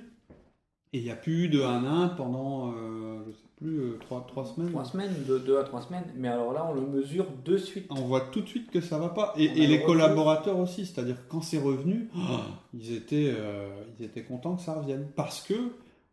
et 0.94 1.00
il 1.00 1.04
n'y 1.04 1.12
a 1.12 1.18
plus 1.18 1.44
eu 1.44 1.50
de 1.50 1.64
1 1.64 1.84
à 1.84 1.90
1 1.90 2.08
pendant, 2.16 2.72
euh, 2.72 3.20
plus, 3.58 3.98
3, 4.02 4.28
euh, 4.38 4.44
semaines. 4.46 4.72
3 4.72 4.86
semaines, 4.86 5.14
de 5.28 5.40
2 5.40 5.58
à 5.58 5.64
3 5.64 5.82
semaines. 5.82 6.06
Mais 6.16 6.28
alors 6.28 6.54
là, 6.54 6.68
on 6.70 6.74
le 6.74 6.82
mesure 6.82 7.26
de 7.44 7.58
suite. 7.58 7.88
On 7.90 8.02
voit 8.02 8.22
tout 8.22 8.42
de 8.42 8.48
suite 8.48 8.72
que 8.72 8.82
ça 8.82 8.98
va 8.98 9.10
pas. 9.10 9.34
Et, 9.36 9.48
les 9.48 9.82
collaborateurs 9.84 10.58
aussi, 10.58 10.86
c'est-à-dire 10.86 11.18
quand 11.28 11.42
c'est 11.42 11.60
revenu, 11.60 12.10
oh, 12.16 12.20
ils, 12.74 12.94
étaient, 12.94 13.34
euh, 13.36 13.84
ils 13.98 14.06
étaient 14.06 14.24
contents 14.24 14.56
que 14.56 14.62
ça 14.62 14.76
revienne. 14.76 15.08
Parce 15.16 15.42
que 15.42 15.72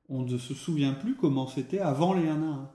on 0.09 0.23
ne 0.23 0.37
se 0.37 0.55
souvient 0.55 0.93
plus 0.93 1.15
comment 1.15 1.47
c'était 1.47 1.79
avant 1.79 2.15
les 2.15 2.29
1 2.29 2.43
à 2.43 2.47
1. 2.47 2.71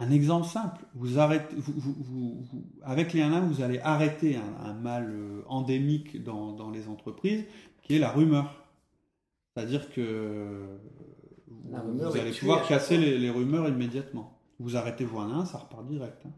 Un 0.00 0.10
exemple 0.12 0.46
simple, 0.46 0.84
vous 0.94 1.18
arrêtez, 1.18 1.56
vous, 1.56 2.44
avec 2.84 3.12
les 3.12 3.22
1 3.22 3.32
à 3.32 3.36
1, 3.38 3.40
vous 3.40 3.62
allez 3.62 3.80
arrêter 3.80 4.38
un, 4.64 4.72
mal 4.72 5.12
endémique 5.48 6.22
dans, 6.22 6.52
dans 6.52 6.70
les 6.70 6.86
entreprises, 6.86 7.44
qui 7.82 7.96
est 7.96 7.98
la 7.98 8.10
rumeur. 8.10 8.64
C'est-à-dire 9.54 9.90
que 9.90 10.78
vous, 11.50 12.16
allez 12.16 12.32
pouvoir 12.32 12.66
casser 12.66 12.96
les, 12.96 13.30
rumeurs 13.30 13.68
immédiatement. 13.68 14.38
Vous 14.58 14.76
arrêtez 14.76 15.04
vos 15.04 15.18
1 15.18 15.46
ça 15.46 15.58
repart 15.58 15.86
direct. 15.86 16.26
Hein. 16.26 16.32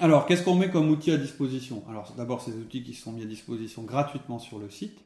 Alors, 0.00 0.26
qu'est-ce 0.26 0.42
qu'on 0.42 0.56
met 0.56 0.70
comme 0.70 0.90
outil 0.90 1.12
à 1.12 1.16
disposition? 1.16 1.84
Alors, 1.88 2.14
d'abord, 2.16 2.42
ces 2.42 2.56
outils 2.56 2.82
qui 2.82 2.94
sont 2.94 3.12
mis 3.12 3.22
à 3.22 3.26
disposition 3.26 3.82
gratuitement 3.82 4.38
sur 4.38 4.58
le 4.58 4.68
site. 4.68 4.98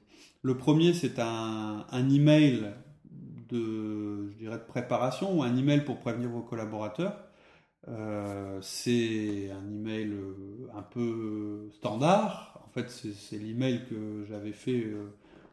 Le 0.42 0.57
premier, 0.57 0.94
c'est 0.94 1.18
un, 1.18 1.85
email 1.92 2.72
de, 3.51 4.31
je 4.31 4.37
dirais, 4.38 4.57
de 4.57 4.64
préparation 4.66 5.38
ou 5.38 5.42
un 5.42 5.57
email 5.57 5.85
pour 5.85 5.98
prévenir 5.98 6.31
vos 6.31 6.40
collaborateurs. 6.40 7.18
Euh, 7.88 8.59
c'est 8.61 9.51
un 9.51 9.66
email 9.70 10.11
euh, 10.12 10.68
un 10.77 10.83
peu 10.83 11.68
standard. 11.72 12.61
En 12.66 12.70
fait, 12.70 12.90
c'est 12.90 13.38
l'email 13.38 13.83
que 13.88 14.24
j'avais 14.29 14.53
fait 14.53 14.85
euh, 14.85 15.07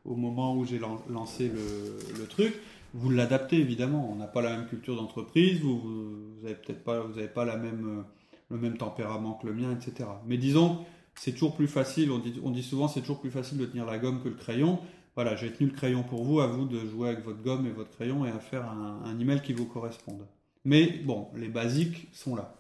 au 0.04 0.16
moment 0.16 0.56
où 0.56 0.66
j'ai 0.66 0.80
lancé 1.10 1.50
le, 1.50 2.26
truc. 2.28 2.54
Vous 2.96 3.10
l'adaptez 3.10 3.58
évidemment. 3.58 4.10
On 4.10 4.16
n'a 4.16 4.28
pas 4.28 4.42
la 4.42 4.56
même 4.56 4.68
culture 4.68 4.96
d'entreprise. 4.96 5.60
Vous, 5.60 5.80
vous, 5.80 6.42
peut-être 6.42 6.84
pas, 6.84 7.02
vous 7.02 7.16
n'avez 7.16 7.28
pas 7.28 7.46
même, 7.58 8.00
euh, 8.00 8.02
le 8.50 8.58
même 8.58 8.78
tempérament 8.78 9.34
que 9.34 9.48
le 9.48 9.54
mien, 9.54 9.78
etc. 9.78 10.08
Mais 10.26 10.38
disons, 10.38 10.86
c'est 11.14 11.34
toujours 11.34 11.56
plus 11.56 11.68
facile. 11.68 12.10
On 12.10 12.20
dit, 12.20 12.40
on 12.42 12.52
dit 12.52 12.64
souvent, 12.64 12.88
c'est 12.88 13.02
toujours 13.02 13.20
plus 13.20 13.32
facile 13.32 13.58
de 13.58 13.66
tenir 13.66 13.86
la 13.86 14.00
gomme 14.00 14.24
que 14.24 14.30
le 14.30 14.36
crayon. 14.36 14.80
Voilà, 15.16 15.36
j'ai 15.36 15.52
tenu 15.52 15.70
le 15.70 15.76
crayon 15.76 16.04
pour 16.04 16.24
vous. 16.24 16.40
À 16.40 16.48
vous 16.48 16.64
de 16.64 16.80
jouer 16.86 17.10
avec 17.10 17.26
votre 17.26 17.42
gomme 17.42 17.68
et 17.68 17.72
votre 17.72 17.92
crayon 17.92 18.26
et 18.26 18.30
à 18.30 18.40
faire 18.40 18.66
un, 18.66 19.20
email 19.20 19.42
qui 19.42 19.52
vous 19.52 19.66
corresponde. 19.66 20.26
Mais 20.64 20.88
bon, 21.04 21.28
les 21.36 21.50
basiques 21.50 22.08
sont 22.14 22.34
là. 22.34 22.56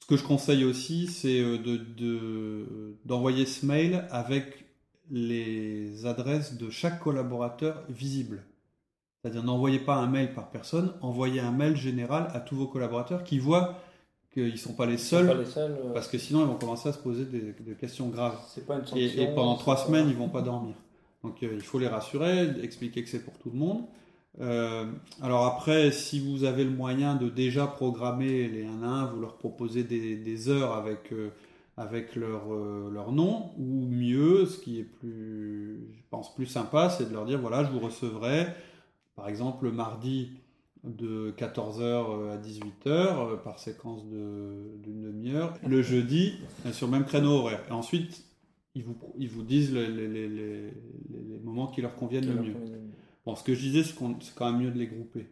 Ce 0.00 0.08
que 0.08 0.16
je 0.16 0.24
conseille 0.24 0.64
aussi, 0.64 1.06
c'est 1.06 1.40
euh, 1.40 2.96
d'envoyer 3.04 3.44
de, 3.44 3.48
ce 3.48 3.64
mail 3.64 4.08
avec 4.10 4.64
les 5.10 6.06
adresses 6.06 6.56
de 6.56 6.70
chaque 6.70 7.00
collaborateur 7.00 7.82
visibles. 7.88 8.42
C'est-à-dire 9.20 9.42
n'envoyez 9.42 9.78
pas 9.78 9.96
un 9.96 10.06
mail 10.06 10.32
par 10.32 10.50
personne, 10.50 10.92
envoyez 11.02 11.40
un 11.40 11.50
mail 11.50 11.76
général 11.76 12.28
à 12.32 12.40
tous 12.40 12.56
vos 12.56 12.66
collaborateurs 12.66 13.24
qui 13.24 13.38
voient 13.38 13.78
qu'ils 14.32 14.52
ne 14.52 14.56
sont 14.56 14.74
pas 14.74 14.86
les 14.86 14.96
seuls, 14.96 15.44
euh. 15.56 15.92
parce 15.92 16.06
que 16.06 16.16
sinon 16.16 16.42
ils 16.42 16.46
vont 16.46 16.54
commencer 16.54 16.88
à 16.88 16.92
se 16.92 16.98
poser 16.98 17.24
des, 17.24 17.74
questions 17.74 18.08
graves. 18.08 18.38
et, 18.94 19.26
pendant 19.34 19.56
trois 19.56 19.76
semaines, 19.76 20.08
ils 20.08 20.16
vont 20.16 20.28
pas 20.28 20.42
dormir. 20.42 20.74
Donc 21.24 21.42
euh, 21.42 21.50
il 21.52 21.62
faut 21.62 21.78
les 21.78 21.88
rassurer, 21.88 22.48
expliquer 22.62 23.02
que 23.02 23.10
c'est 23.10 23.24
pour 23.24 23.36
tout 23.38 23.50
le 23.50 23.58
monde. 23.58 23.82
Euh, 24.40 24.86
alors 25.20 25.44
après, 25.44 25.90
si 25.90 26.20
vous 26.20 26.44
avez 26.44 26.62
le 26.62 26.70
moyen 26.70 27.16
de 27.16 27.28
déjà 27.28 27.66
programmer 27.66 28.48
les 28.48 28.64
1 28.64 28.82
à 28.84 28.86
1, 28.86 29.06
vous 29.06 29.20
leur 29.20 29.36
proposez 29.36 29.82
des, 29.82 30.48
heures 30.48 30.76
avec 30.76 31.12
avec 31.80 32.14
leur, 32.14 32.52
euh, 32.52 32.90
leur 32.92 33.10
nom, 33.10 33.52
ou 33.56 33.86
mieux, 33.86 34.44
ce 34.44 34.58
qui 34.58 34.78
est 34.78 34.84
plus, 34.84 35.88
je 35.94 36.02
pense, 36.10 36.34
plus 36.34 36.44
sympa, 36.44 36.90
c'est 36.90 37.08
de 37.08 37.14
leur 37.14 37.24
dire, 37.24 37.40
voilà, 37.40 37.64
je 37.64 37.70
vous 37.70 37.80
recevrai, 37.80 38.48
par 39.16 39.30
exemple, 39.30 39.64
le 39.64 39.72
mardi 39.72 40.32
de 40.84 41.34
14h 41.38 41.80
euh, 41.80 42.34
à 42.34 42.36
18h 42.36 42.86
euh, 42.86 43.36
par 43.36 43.58
séquence 43.58 44.04
d'une 44.04 45.04
demi-heure, 45.04 45.54
le 45.66 45.80
jeudi 45.80 46.34
sur 46.70 46.86
le 46.86 46.92
même 46.92 47.06
créneau 47.06 47.30
horaire. 47.30 47.62
Et 47.70 47.72
ensuite, 47.72 48.26
ils 48.74 48.84
vous, 48.84 48.98
ils 49.16 49.30
vous 49.30 49.42
disent 49.42 49.72
les, 49.72 49.88
les, 49.88 50.06
les, 50.06 50.28
les 50.28 51.38
moments 51.42 51.68
qui 51.68 51.80
leur 51.80 51.96
conviennent 51.96 52.28
le 52.28 52.42
mieux. 52.42 52.56
Bon, 53.24 53.34
ce 53.34 53.42
que 53.42 53.54
je 53.54 53.60
disais, 53.60 53.84
c'est 53.84 53.96
c'est 54.20 54.34
quand 54.34 54.52
même 54.52 54.60
mieux 54.60 54.70
de 54.70 54.78
les 54.78 54.86
grouper. 54.86 55.30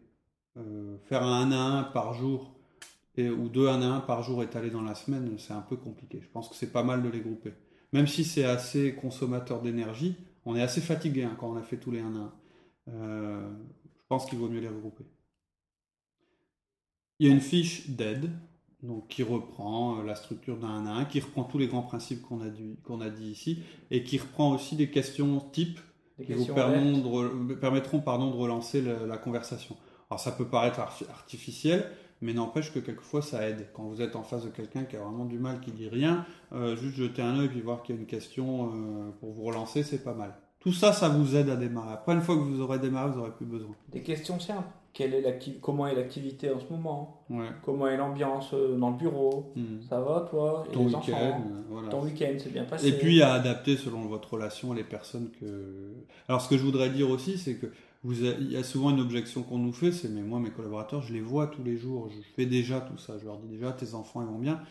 faire 1.04 1.22
un 1.22 1.52
1 1.52 1.52
à 1.52 1.78
1 1.80 1.82
par 1.84 2.14
jour 2.14 2.57
ou 3.28 3.48
deux 3.48 3.68
1 3.68 3.82
à 3.82 3.86
1 3.96 4.00
par 4.00 4.22
jour 4.22 4.42
étalés 4.42 4.70
dans 4.70 4.82
la 4.82 4.94
semaine, 4.94 5.34
c'est 5.38 5.52
un 5.52 5.60
peu 5.62 5.76
compliqué. 5.76 6.20
Je 6.22 6.28
pense 6.28 6.48
que 6.48 6.54
c'est 6.54 6.72
pas 6.72 6.82
mal 6.84 7.02
de 7.02 7.08
les 7.08 7.20
grouper. 7.20 7.52
Même 7.92 8.06
si 8.06 8.24
c'est 8.24 8.44
assez 8.44 8.94
consommateur 8.94 9.60
d'énergie, 9.62 10.14
on 10.44 10.54
est 10.56 10.62
assez 10.62 10.80
fatigué 10.80 11.24
hein, 11.24 11.36
quand 11.38 11.50
on 11.50 11.56
a 11.56 11.62
fait 11.62 11.78
tous 11.78 11.90
les 11.90 12.00
1 12.00 12.14
à 12.16 12.18
1. 12.18 12.32
Euh, 12.90 13.48
je 13.84 14.02
pense 14.08 14.26
qu'il 14.26 14.38
vaut 14.38 14.48
mieux 14.48 14.60
les 14.60 14.68
regrouper. 14.68 15.04
Il 17.18 17.26
y 17.26 17.30
a 17.30 17.34
une 17.34 17.40
fiche 17.40 17.90
d'aide 17.90 18.30
donc 18.82 19.08
qui 19.08 19.24
reprend 19.24 19.98
euh, 19.98 20.04
la 20.04 20.14
structure 20.14 20.56
d'un 20.56 20.68
1 20.68 20.86
à 20.86 20.92
1, 21.00 21.04
qui 21.06 21.18
reprend 21.20 21.42
tous 21.44 21.58
les 21.58 21.66
grands 21.66 21.82
principes 21.82 22.22
qu'on 22.22 22.40
a, 22.40 22.48
dit- 22.48 22.76
qu'on 22.84 23.00
a 23.00 23.10
dit 23.10 23.28
ici, 23.30 23.58
et 23.90 24.04
qui 24.04 24.18
reprend 24.18 24.54
aussi 24.54 24.76
des 24.76 24.88
questions 24.88 25.40
types 25.40 25.80
Des 26.18 26.26
qui 26.26 26.32
vous 26.34 26.44
permettront, 26.46 27.00
ouvertes. 27.00 27.48
de, 27.48 27.54
re- 27.54 27.58
permettront 27.58 28.00
pardon, 28.00 28.30
de 28.30 28.36
relancer 28.36 28.80
la, 28.80 29.04
la 29.04 29.18
conversation. 29.18 29.76
Alors 30.10 30.20
ça 30.20 30.30
peut 30.30 30.46
paraître 30.46 30.78
arti- 30.78 31.08
artificiel, 31.10 31.90
mais 32.20 32.32
n'empêche 32.32 32.72
que 32.72 32.78
quelquefois 32.78 33.22
ça 33.22 33.48
aide. 33.48 33.66
Quand 33.74 33.84
vous 33.84 34.02
êtes 34.02 34.16
en 34.16 34.22
face 34.22 34.44
de 34.44 34.50
quelqu'un 34.50 34.84
qui 34.84 34.96
a 34.96 35.00
vraiment 35.00 35.24
du 35.24 35.38
mal, 35.38 35.60
qui 35.60 35.70
dit 35.72 35.88
rien, 35.88 36.26
euh, 36.52 36.76
juste 36.76 36.96
jeter 36.96 37.22
un 37.22 37.38
œil 37.38 37.48
puis 37.48 37.60
voir 37.60 37.82
qu'il 37.82 37.94
y 37.94 37.98
a 37.98 38.00
une 38.00 38.06
question 38.06 38.66
euh, 38.66 39.10
pour 39.20 39.32
vous 39.32 39.44
relancer, 39.44 39.82
c'est 39.82 40.02
pas 40.02 40.14
mal. 40.14 40.34
Tout 40.60 40.72
ça, 40.72 40.92
ça 40.92 41.08
vous 41.08 41.36
aide 41.36 41.50
à 41.50 41.56
démarrer. 41.56 41.92
Après, 41.92 42.12
une 42.12 42.20
fois 42.20 42.34
que 42.34 42.40
vous 42.40 42.60
aurez 42.60 42.80
démarré, 42.80 43.10
vous 43.10 43.18
n'aurez 43.18 43.30
plus 43.30 43.46
besoin. 43.46 43.74
Des 43.92 44.02
questions 44.02 44.40
simples. 44.40 44.68
Quelle 44.92 45.14
est 45.14 45.60
comment 45.60 45.86
est 45.86 45.94
l'activité 45.94 46.50
en 46.50 46.58
ce 46.58 46.64
moment? 46.72 47.22
Ouais. 47.30 47.46
Comment 47.64 47.86
est 47.86 47.96
l'ambiance 47.96 48.52
euh, 48.52 48.76
dans 48.76 48.90
le 48.90 48.96
bureau? 48.96 49.52
Hmm. 49.54 49.80
Ça 49.88 50.00
va, 50.00 50.26
toi? 50.28 50.64
Et 50.68 50.72
Ton 50.72 50.86
week-end, 50.86 51.40
voilà. 51.70 51.88
Ton 51.88 52.02
week-end, 52.02 52.34
c'est 52.38 52.52
bien 52.52 52.64
passé? 52.64 52.88
Et 52.88 52.92
puis 52.92 53.22
à 53.22 53.34
adapter 53.34 53.76
selon 53.76 54.00
votre 54.06 54.32
relation 54.32 54.72
les 54.72 54.82
personnes 54.82 55.30
que. 55.38 55.92
Alors 56.26 56.40
ce 56.40 56.48
que 56.48 56.56
je 56.56 56.64
voudrais 56.64 56.90
dire 56.90 57.08
aussi, 57.10 57.38
c'est 57.38 57.56
que 57.56 57.66
il 58.04 58.50
y 58.50 58.56
a 58.56 58.62
souvent 58.62 58.90
une 58.90 59.00
objection 59.00 59.42
qu'on 59.42 59.58
nous 59.58 59.72
fait, 59.72 59.92
c'est 59.92 60.08
mais 60.08 60.22
moi 60.22 60.38
mes 60.38 60.50
collaborateurs, 60.50 61.02
je 61.02 61.12
les 61.12 61.20
vois 61.20 61.48
tous 61.48 61.64
les 61.64 61.76
jours, 61.76 62.08
je 62.08 62.20
fais 62.36 62.46
déjà 62.46 62.80
tout 62.80 62.96
ça, 62.98 63.18
je 63.18 63.24
leur 63.24 63.38
dis 63.38 63.48
déjà 63.48 63.72
tes 63.72 63.94
enfants 63.94 64.22
ils 64.22 64.28
vont 64.28 64.38
bien. 64.38 64.62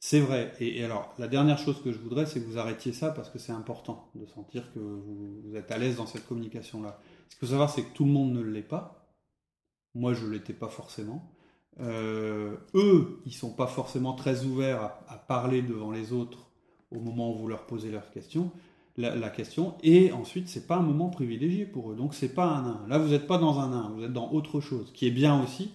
C'est 0.00 0.18
vrai. 0.18 0.52
Et, 0.58 0.82
alors 0.82 1.14
la 1.18 1.28
dernière 1.28 1.58
chose 1.58 1.80
que 1.80 1.92
je 1.92 1.98
voudrais, 1.98 2.26
c'est 2.26 2.40
que 2.40 2.46
vous 2.46 2.58
arrêtiez 2.58 2.92
ça 2.92 3.10
parce 3.10 3.30
que 3.30 3.38
c'est 3.38 3.52
important 3.52 4.10
de 4.16 4.26
sentir 4.26 4.72
que 4.72 4.80
vous, 4.80 5.54
êtes 5.54 5.70
à 5.70 5.78
l'aise 5.78 5.96
dans 5.96 6.06
cette 6.06 6.26
communication 6.26 6.82
là. 6.82 7.00
Ce 7.28 7.36
qu'il 7.36 7.46
faut 7.46 7.52
savoir, 7.52 7.70
c'est 7.70 7.84
que 7.84 7.94
tout 7.94 8.04
le 8.04 8.10
monde 8.10 8.32
ne 8.32 8.42
l'est 8.42 8.62
pas. 8.62 9.14
Moi, 9.94 10.12
je 10.12 10.26
l'étais 10.26 10.54
pas 10.54 10.68
forcément. 10.68 11.30
Euh, 11.80 12.56
eux, 12.74 13.20
ils 13.26 13.32
sont 13.32 13.52
pas 13.52 13.66
forcément 13.66 14.14
très 14.14 14.44
ouverts 14.44 14.92
à 15.06 15.16
parler 15.16 15.62
devant 15.62 15.92
les 15.92 16.12
autres 16.12 16.50
au 16.90 17.00
moment 17.00 17.32
où 17.32 17.38
vous 17.38 17.48
leur 17.48 17.66
posez 17.66 17.90
leurs 17.90 18.10
questions, 18.10 18.50
la, 18.96 19.14
la 19.14 19.30
question. 19.30 19.74
Et 19.82 20.12
ensuite, 20.12 20.48
c'est 20.48 20.66
pas 20.66 20.76
un 20.76 20.82
moment 20.82 21.08
privilégié 21.08 21.66
pour 21.66 21.92
eux. 21.92 21.96
Donc, 21.96 22.14
c'est 22.14 22.34
pas 22.34 22.46
un 22.46 22.84
1. 22.84 22.88
Là, 22.88 22.98
vous 22.98 23.08
n'êtes 23.08 23.26
pas 23.26 23.38
dans 23.38 23.58
un 23.58 23.72
1, 23.72 23.90
vous 23.90 24.04
êtes 24.04 24.12
dans 24.12 24.30
autre 24.32 24.60
chose, 24.60 24.92
qui 24.92 25.06
est 25.06 25.10
bien 25.10 25.42
aussi, 25.42 25.72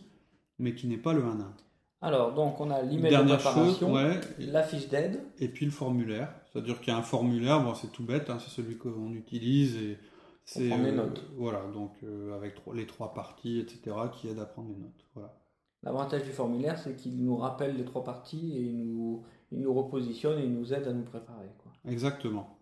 mais 0.59 0.75
qui 0.75 0.87
n'est 0.87 0.97
pas 0.97 1.13
le 1.13 1.21
1-1. 1.21 1.45
Alors, 2.01 2.33
donc, 2.33 2.59
on 2.61 2.69
a 2.69 2.81
l'email 2.81 3.11
de 3.11 3.17
chose, 3.17 3.27
préparation, 3.27 3.95
la 4.37 4.63
fiche 4.63 4.87
d'aide. 4.87 5.23
et 5.39 5.47
puis 5.47 5.65
le 5.65 5.71
formulaire. 5.71 6.31
C'est-à-dire 6.51 6.79
qu'il 6.79 6.93
y 6.93 6.95
a 6.95 6.99
un 6.99 7.03
formulaire, 7.03 7.63
bon, 7.63 7.73
c'est 7.73 7.91
tout 7.91 8.03
bête, 8.03 8.29
hein, 8.29 8.37
c'est 8.39 8.51
celui 8.51 8.77
qu'on 8.77 9.13
utilise 9.13 9.75
et 9.77 9.97
c'est 10.45 10.69
prend 10.69 10.81
des 10.81 10.91
notes. 10.91 11.23
voilà, 11.35 11.61
donc 11.73 11.91
euh, 12.03 12.35
avec 12.35 12.55
les 12.73 12.85
trois 12.85 13.13
parties, 13.13 13.59
etc., 13.59 13.95
qui 14.13 14.27
aident 14.29 14.39
à 14.39 14.45
prendre 14.45 14.69
des 14.69 14.79
notes. 14.79 15.05
Voilà. 15.13 15.33
L'avantage 15.83 16.23
du 16.23 16.31
formulaire, 16.31 16.77
c'est 16.77 16.95
qu'il 16.95 17.23
nous 17.23 17.35
rappelle 17.35 17.75
les 17.75 17.85
trois 17.85 18.03
parties 18.03 18.57
et 18.57 18.61
il 18.61 18.87
nous, 18.87 19.23
il 19.51 19.59
nous 19.61 19.73
repositionne 19.73 20.39
et 20.39 20.43
il 20.43 20.53
nous 20.53 20.73
aide 20.73 20.87
à 20.87 20.93
nous 20.93 21.03
préparer. 21.03 21.49
Quoi. 21.61 21.71
Exactement. 21.87 22.56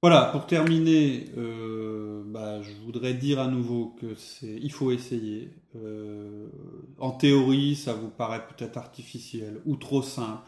Voilà, 0.00 0.26
pour 0.26 0.46
terminer, 0.46 1.24
euh, 1.36 2.22
bah, 2.24 2.62
je 2.62 2.70
voudrais 2.84 3.14
dire 3.14 3.40
à 3.40 3.48
nouveau 3.48 3.96
que 4.00 4.14
c'est, 4.14 4.46
il 4.62 4.70
faut 4.70 4.92
essayer. 4.92 5.50
Euh, 5.74 6.46
en 7.00 7.10
théorie, 7.10 7.74
ça 7.74 7.94
vous 7.94 8.08
paraît 8.08 8.42
peut-être 8.46 8.76
artificiel 8.78 9.60
ou 9.66 9.74
trop 9.76 10.02
simple 10.02 10.46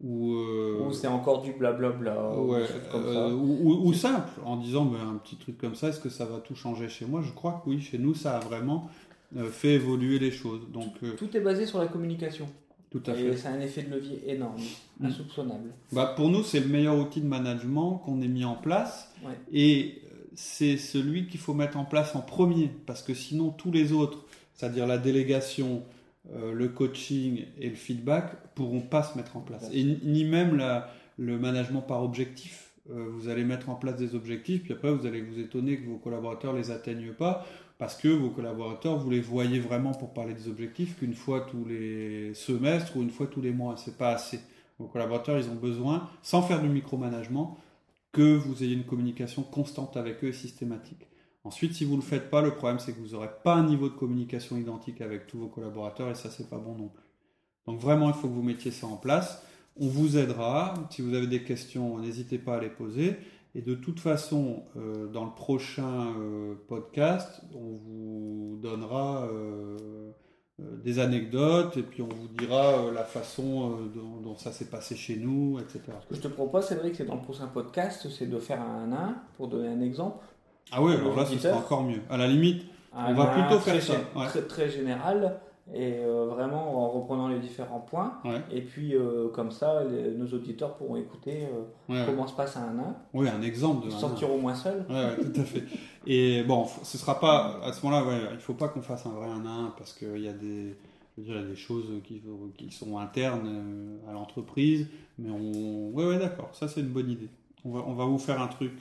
ou, 0.00 0.34
euh, 0.34 0.88
Ou 0.88 0.92
c'est 0.92 1.06
encore 1.06 1.42
du 1.42 1.52
blablabla, 1.52 2.34
ou 2.36 2.52
ouais, 2.52 2.66
comme 2.90 3.02
euh, 3.02 3.14
ça. 3.14 3.34
ou, 3.34 3.58
ou- 3.62 3.88
ou 3.88 3.92
simple, 3.92 4.30
en 4.44 4.56
disant 4.56 4.90
un 4.94 5.16
petit 5.18 5.36
truc 5.36 5.56
comme 5.58 5.74
ça, 5.76 5.88
est-ce 5.88 6.00
que 6.00 6.08
ça 6.08 6.24
va 6.24 6.38
tout 6.40 6.54
changer 6.56 6.88
chez 6.88 7.06
moi? 7.06 7.22
Je 7.22 7.32
crois 7.32 7.60
que 7.64 7.70
oui, 7.70 7.80
chez 7.80 7.98
nous, 7.98 8.14
ça 8.14 8.36
a 8.38 8.40
vraiment 8.40 8.88
euh, 9.36 9.48
fait 9.50 9.74
évoluer 9.74 10.18
les 10.18 10.30
choses. 10.32 10.62
Donc, 10.72 10.94
euh, 11.04 11.12
Tout 11.16 11.36
est 11.36 11.40
basé 11.40 11.66
sur 11.66 11.78
la 11.78 11.86
communication. 11.86 12.48
Tout 12.90 13.02
à 13.06 13.12
Et 13.12 13.30
fait. 13.30 13.36
c'est 13.36 13.48
un 13.48 13.60
effet 13.60 13.82
de 13.82 13.90
levier 13.94 14.20
énorme, 14.26 14.60
Mm. 14.98 15.06
insoupçonnable. 15.06 15.70
Bah, 15.92 16.12
pour 16.16 16.28
nous, 16.28 16.42
c'est 16.42 16.60
le 16.60 16.66
meilleur 16.68 16.98
outil 16.98 17.20
de 17.20 17.26
management 17.26 17.98
qu'on 18.04 18.20
ait 18.22 18.28
mis 18.28 18.44
en 18.44 18.56
place. 18.56 19.12
Ouais. 19.24 19.32
Et 19.52 20.02
euh, 20.12 20.16
c'est 20.34 20.76
celui 20.76 21.26
qu'il 21.28 21.40
faut 21.40 21.54
mettre 21.54 21.76
en 21.78 21.84
place 21.84 22.14
en 22.16 22.20
premier, 22.20 22.70
parce 22.86 23.02
que 23.02 23.14
sinon 23.14 23.50
tous 23.50 23.70
les 23.70 23.92
autres, 23.92 24.24
c'est-à-dire 24.54 24.86
la 24.86 24.98
délégation, 24.98 25.82
euh, 26.34 26.52
le 26.52 26.68
coaching 26.68 27.44
et 27.58 27.68
le 27.70 27.76
feedback, 27.76 28.32
pourront 28.54 28.80
pas 28.80 29.02
se 29.02 29.16
mettre 29.16 29.36
en 29.36 29.40
place. 29.40 29.68
Et 29.72 29.84
ni- 29.84 29.98
ni 30.02 30.24
même 30.24 30.56
la- 30.56 30.90
le 31.16 31.38
management 31.38 31.80
par 31.82 32.02
objectif. 32.02 32.66
Euh, 32.90 33.06
vous 33.12 33.28
allez 33.28 33.44
mettre 33.44 33.68
en 33.70 33.74
place 33.76 33.96
des 33.96 34.14
objectifs, 34.14 34.62
puis 34.64 34.72
après 34.72 34.92
vous 34.92 35.06
allez 35.06 35.20
vous 35.22 35.38
étonner 35.38 35.78
que 35.78 35.86
vos 35.86 35.96
collaborateurs 35.98 36.54
les 36.54 36.70
atteignent 36.70 37.12
pas, 37.12 37.46
parce 37.80 37.96
que 37.96 38.08
vos 38.08 38.28
collaborateurs, 38.28 38.98
vous 38.98 39.08
les 39.08 39.22
voyez 39.22 39.58
vraiment 39.58 39.92
pour 39.92 40.12
parler 40.12 40.34
des 40.34 40.48
objectifs 40.48 40.98
qu'une 40.98 41.14
fois 41.14 41.40
tous 41.40 41.64
les 41.64 42.34
semestres 42.34 42.94
ou 42.94 43.00
une 43.00 43.08
fois 43.08 43.26
tous 43.26 43.40
les 43.40 43.52
mois. 43.52 43.76
C'est 43.78 43.96
pas 43.96 44.10
assez. 44.10 44.38
Vos 44.78 44.86
collaborateurs, 44.86 45.38
ils 45.38 45.48
ont 45.48 45.54
besoin, 45.54 46.06
sans 46.20 46.42
faire 46.42 46.60
du 46.60 46.68
micromanagement, 46.68 47.56
que 48.12 48.36
vous 48.36 48.62
ayez 48.62 48.74
une 48.74 48.84
communication 48.84 49.42
constante 49.42 49.96
avec 49.96 50.22
eux 50.22 50.28
et 50.28 50.34
systématique. 50.34 51.06
Ensuite, 51.42 51.72
si 51.72 51.86
vous 51.86 51.92
ne 51.92 52.02
le 52.02 52.06
faites 52.06 52.28
pas, 52.28 52.42
le 52.42 52.50
problème 52.50 52.80
c'est 52.80 52.92
que 52.92 53.00
vous 53.00 53.14
n'aurez 53.14 53.30
pas 53.42 53.54
un 53.54 53.64
niveau 53.64 53.88
de 53.88 53.94
communication 53.94 54.58
identique 54.58 55.00
avec 55.00 55.26
tous 55.26 55.38
vos 55.38 55.48
collaborateurs 55.48 56.10
et 56.10 56.14
ça 56.14 56.28
c'est 56.28 56.50
pas 56.50 56.58
bon 56.58 56.74
non 56.74 56.88
plus. 56.88 57.04
Donc 57.66 57.80
vraiment, 57.80 58.08
il 58.08 58.14
faut 58.14 58.28
que 58.28 58.34
vous 58.34 58.42
mettiez 58.42 58.72
ça 58.72 58.88
en 58.88 58.96
place. 58.96 59.42
On 59.80 59.88
vous 59.88 60.18
aidera. 60.18 60.74
Si 60.90 61.00
vous 61.00 61.14
avez 61.14 61.28
des 61.28 61.44
questions, 61.44 61.98
n'hésitez 61.98 62.36
pas 62.36 62.56
à 62.56 62.60
les 62.60 62.68
poser. 62.68 63.16
Et 63.54 63.62
de 63.62 63.74
toute 63.74 63.98
façon, 63.98 64.62
euh, 64.76 65.08
dans 65.08 65.24
le 65.24 65.32
prochain 65.32 66.14
euh, 66.18 66.54
podcast, 66.68 67.42
on 67.52 67.72
vous 67.74 68.58
donnera 68.62 69.24
euh, 69.24 70.12
des 70.58 71.00
anecdotes 71.00 71.76
et 71.76 71.82
puis 71.82 72.00
on 72.00 72.08
vous 72.08 72.28
dira 72.28 72.92
la 72.94 73.02
façon 73.02 73.78
dont, 73.94 74.20
dont 74.22 74.36
ça 74.36 74.52
s'est 74.52 74.66
passé 74.66 74.94
chez 74.94 75.16
nous, 75.16 75.58
etc. 75.58 75.80
Ce 76.02 76.06
que 76.08 76.14
je 76.14 76.20
te 76.20 76.28
propose, 76.28 76.66
Cédric, 76.66 76.94
c'est 76.94 77.06
dans 77.06 77.16
le 77.16 77.22
prochain 77.22 77.48
podcast, 77.48 78.06
c'est 78.10 78.26
de 78.26 78.38
faire 78.38 78.60
un 78.60 78.92
1 78.92 79.16
pour 79.36 79.48
donner 79.48 79.68
un 79.68 79.80
exemple. 79.80 80.24
Ah 80.70 80.80
oui, 80.80 80.94
alors 80.94 81.16
là, 81.16 81.26
ce 81.26 81.36
sera 81.36 81.56
encore 81.56 81.82
mieux. 81.82 82.00
À 82.08 82.16
la 82.16 82.28
limite, 82.28 82.64
Un 82.92 83.12
On 83.12 83.14
va 83.14 83.32
1 83.32 83.40
plutôt 83.40 83.58
faire 83.60 83.74
très, 83.74 83.82
ça, 83.82 83.94
ouais. 84.14 84.26
très, 84.26 84.42
très 84.42 84.70
général 84.70 85.40
et 85.72 85.98
euh, 85.98 86.26
vraiment 86.26 86.84
en 86.84 86.90
reprenant 86.90 87.28
les 87.28 87.38
différents 87.38 87.80
points. 87.80 88.14
ouais, 88.24 88.42
Et 88.50 88.60
puis, 88.62 88.94
euh, 88.94 89.28
comme 89.28 89.50
ça, 89.50 89.84
les- 89.84 90.10
nos 90.12 90.26
auditeurs 90.26 90.74
pourront 90.74 90.96
écouter 90.96 91.44
euh, 91.44 91.92
ouais, 91.92 92.00
ouais. 92.00 92.06
comment 92.06 92.26
se 92.26 92.34
passe 92.34 92.56
un 92.56 92.76
1 92.78 92.96
Oui, 93.14 93.28
un 93.28 93.42
exemple 93.42 93.82
de. 93.86 93.86
Ils 93.86 93.92
se 93.92 93.96
un- 93.98 94.08
sentiront 94.08 94.38
moins 94.38 94.54
seuls. 94.54 94.84
Ouais, 94.88 94.94
ouais, 94.94 95.16
tout 95.32 95.40
à 95.40 95.44
fait. 95.44 95.62
Et 96.06 96.42
bon, 96.44 96.66
ce 96.82 96.98
sera 96.98 97.20
pas 97.20 97.60
à 97.62 97.72
ce 97.72 97.84
moment-là. 97.86 98.30
Il 98.32 98.38
faut 98.40 98.54
pas 98.54 98.68
qu'on 98.68 98.82
fasse 98.82 99.06
un 99.06 99.10
vrai 99.10 99.28
1 99.28 99.44
à 99.46 99.48
1 99.48 99.74
parce 99.76 99.92
qu'il 99.92 100.18
y 100.18 100.28
a 100.28 100.32
des, 100.32 100.76
je 101.16 101.22
veux 101.22 101.24
dire, 101.26 101.36
il 101.36 101.42
y 101.42 101.44
a 101.44 101.48
des 101.48 101.56
choses 101.56 101.86
qui, 102.04 102.22
qui 102.56 102.70
sont 102.72 102.98
internes 102.98 103.98
à 104.08 104.12
l'entreprise. 104.12 104.88
Mais 105.18 105.30
on, 105.30 105.90
ouais, 105.96 106.06
ouais, 106.06 106.18
d'accord. 106.18 106.48
Ça, 106.52 106.66
c'est 106.68 106.80
une 106.80 106.88
bonne 106.88 107.10
idée. 107.10 107.28
On 107.64 107.70
va, 107.70 107.84
on 107.86 107.92
va 107.94 108.06
vous 108.06 108.18
faire 108.18 108.40
un 108.40 108.48
truc, 108.48 108.72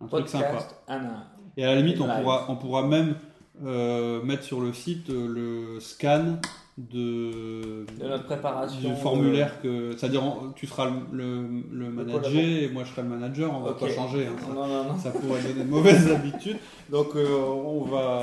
un 0.00 0.06
truc 0.06 0.28
sympa. 0.28 0.44
Podcast 0.48 0.76
1 0.88 0.94
à 0.96 0.98
1. 0.98 1.24
Et 1.56 1.64
à 1.64 1.74
la 1.74 1.80
limite, 1.80 2.00
on 2.00 2.06
Live. 2.06 2.22
pourra, 2.22 2.46
on 2.50 2.56
pourra 2.56 2.86
même 2.86 3.16
euh, 3.64 4.22
mettre 4.22 4.42
sur 4.44 4.60
le 4.60 4.72
site 4.72 5.10
euh, 5.10 5.26
le 5.74 5.80
scan 5.80 6.36
de, 6.76 7.84
De 8.00 8.08
notre 8.08 8.24
préparation. 8.26 8.88
du 8.88 8.94
formulaire 9.00 9.60
que, 9.60 9.96
c'est-à-dire 9.96 10.22
on- 10.24 10.52
tu 10.52 10.66
seras 10.68 10.88
le, 11.12 11.12
le, 11.12 11.48
le 11.72 11.90
manager 11.90 12.36
et 12.40 12.68
moi 12.68 12.84
je 12.84 12.90
serai 12.90 13.02
le 13.02 13.08
manager. 13.08 13.52
On 13.52 13.60
va 13.60 13.70
Ok. 13.72 13.80
pas 13.80 13.88
changer. 13.90 14.26
hein, 14.26 14.36
ça. 14.40 14.52
Non, 14.54 14.66
non, 14.68 14.84
non. 14.84 14.96
ça 14.98 15.10
pourrait 15.10 15.42
donner 15.42 15.64
de 15.64 15.68
mauvaises 15.68 16.08
habitudes. 16.12 16.58
Donc 16.90 17.16
euh, 17.16 17.26
on 17.36 17.82
va 17.84 18.20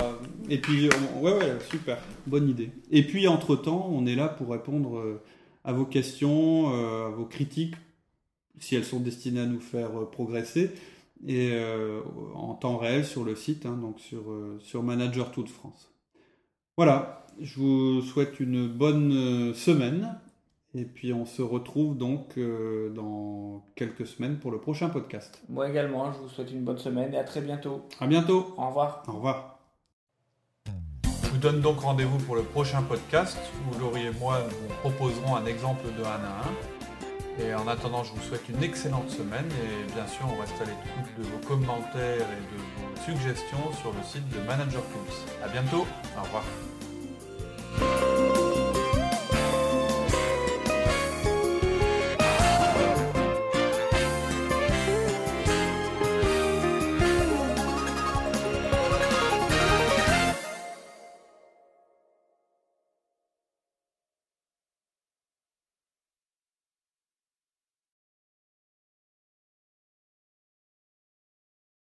et 0.49 0.59
puis 0.59 0.89
on- 1.17 1.21
ouais 1.23 1.33
ouais 1.33 1.57
super 1.69 1.97
bonne 2.27 2.47
idée. 2.49 2.71
Et 2.91 3.03
puis 3.03 3.27
entre 3.27 3.55
temps 3.57 3.89
on 3.91 4.05
est 4.05 4.15
là 4.15 4.29
pour 4.29 4.49
répondre 4.51 4.97
euh, 4.99 5.21
à 5.65 5.73
vos 5.73 5.85
questions, 5.85 6.71
euh, 6.73 7.07
à 7.07 7.09
vos 7.09 7.25
critiques 7.25 7.75
si 8.59 8.75
elles 8.77 8.85
sont 8.85 9.01
destinées 9.01 9.41
à 9.41 9.45
nous 9.45 9.59
faire 9.59 9.89
euh, 9.99 10.05
progresser 10.09 10.71
et 11.27 11.51
euh, 11.53 12.01
en 12.35 12.53
temps 12.53 12.77
réel 12.77 13.05
sur 13.05 13.23
le 13.23 13.35
site 13.35 13.65
hein, 13.65 13.77
donc 13.81 13.99
sur 13.99 14.31
euh, 14.31 14.57
sur 14.59 14.83
Manager 14.83 15.31
Toute 15.31 15.49
France. 15.49 15.91
Voilà, 16.77 17.25
je 17.39 17.59
vous 17.59 18.01
souhaite 18.01 18.39
une 18.39 18.67
bonne 18.67 19.13
euh, 19.13 19.53
semaine 19.53 20.19
et 20.73 20.83
puis 20.83 21.13
on 21.13 21.25
se 21.25 21.41
retrouve 21.41 21.97
donc 21.97 22.37
euh, 22.37 22.89
dans 22.89 23.65
quelques 23.75 24.05
semaines 24.05 24.37
pour 24.37 24.51
le 24.51 24.59
prochain 24.59 24.89
podcast. 24.89 25.41
Moi 25.49 25.69
également, 25.69 26.11
je 26.11 26.19
vous 26.19 26.29
souhaite 26.29 26.51
une 26.51 26.63
bonne 26.63 26.77
semaine 26.77 27.13
et 27.13 27.17
à 27.17 27.23
très 27.23 27.41
bientôt. 27.41 27.83
À 27.99 28.07
bientôt. 28.07 28.53
Au 28.57 28.67
revoir. 28.67 29.03
Au 29.07 29.13
revoir. 29.13 29.59
Je 31.23 31.29
vous 31.29 31.37
donne 31.37 31.61
donc 31.61 31.79
rendez-vous 31.79 32.17
pour 32.19 32.35
le 32.35 32.43
prochain 32.43 32.81
podcast 32.81 33.37
où 33.71 33.79
Laurie 33.79 34.07
et 34.07 34.19
moi 34.19 34.39
vous 34.39 34.75
proposerons 34.81 35.35
un 35.35 35.45
exemple 35.45 35.85
de 35.97 36.03
1 36.03 36.05
à 36.05 36.15
1. 36.15 36.74
Et 37.37 37.53
en 37.53 37.67
attendant, 37.67 38.03
je 38.03 38.11
vous 38.13 38.21
souhaite 38.21 38.47
une 38.47 38.63
excellente 38.63 39.09
semaine 39.09 39.49
et 39.61 39.91
bien 39.91 40.07
sûr, 40.07 40.25
on 40.25 40.39
reste 40.39 40.55
à 40.61 40.65
l'écoute 40.65 41.11
de 41.17 41.23
vos 41.23 41.37
commentaires 41.45 42.27
et 42.31 42.55
de 42.55 42.61
vos 42.61 43.01
suggestions 43.03 43.73
sur 43.81 43.91
le 43.91 44.01
site 44.03 44.27
de 44.29 44.39
Manager 44.39 44.81
Tools. 44.81 45.51
Bientôt, 45.51 45.85
au 46.17 46.21
revoir. 46.23 46.43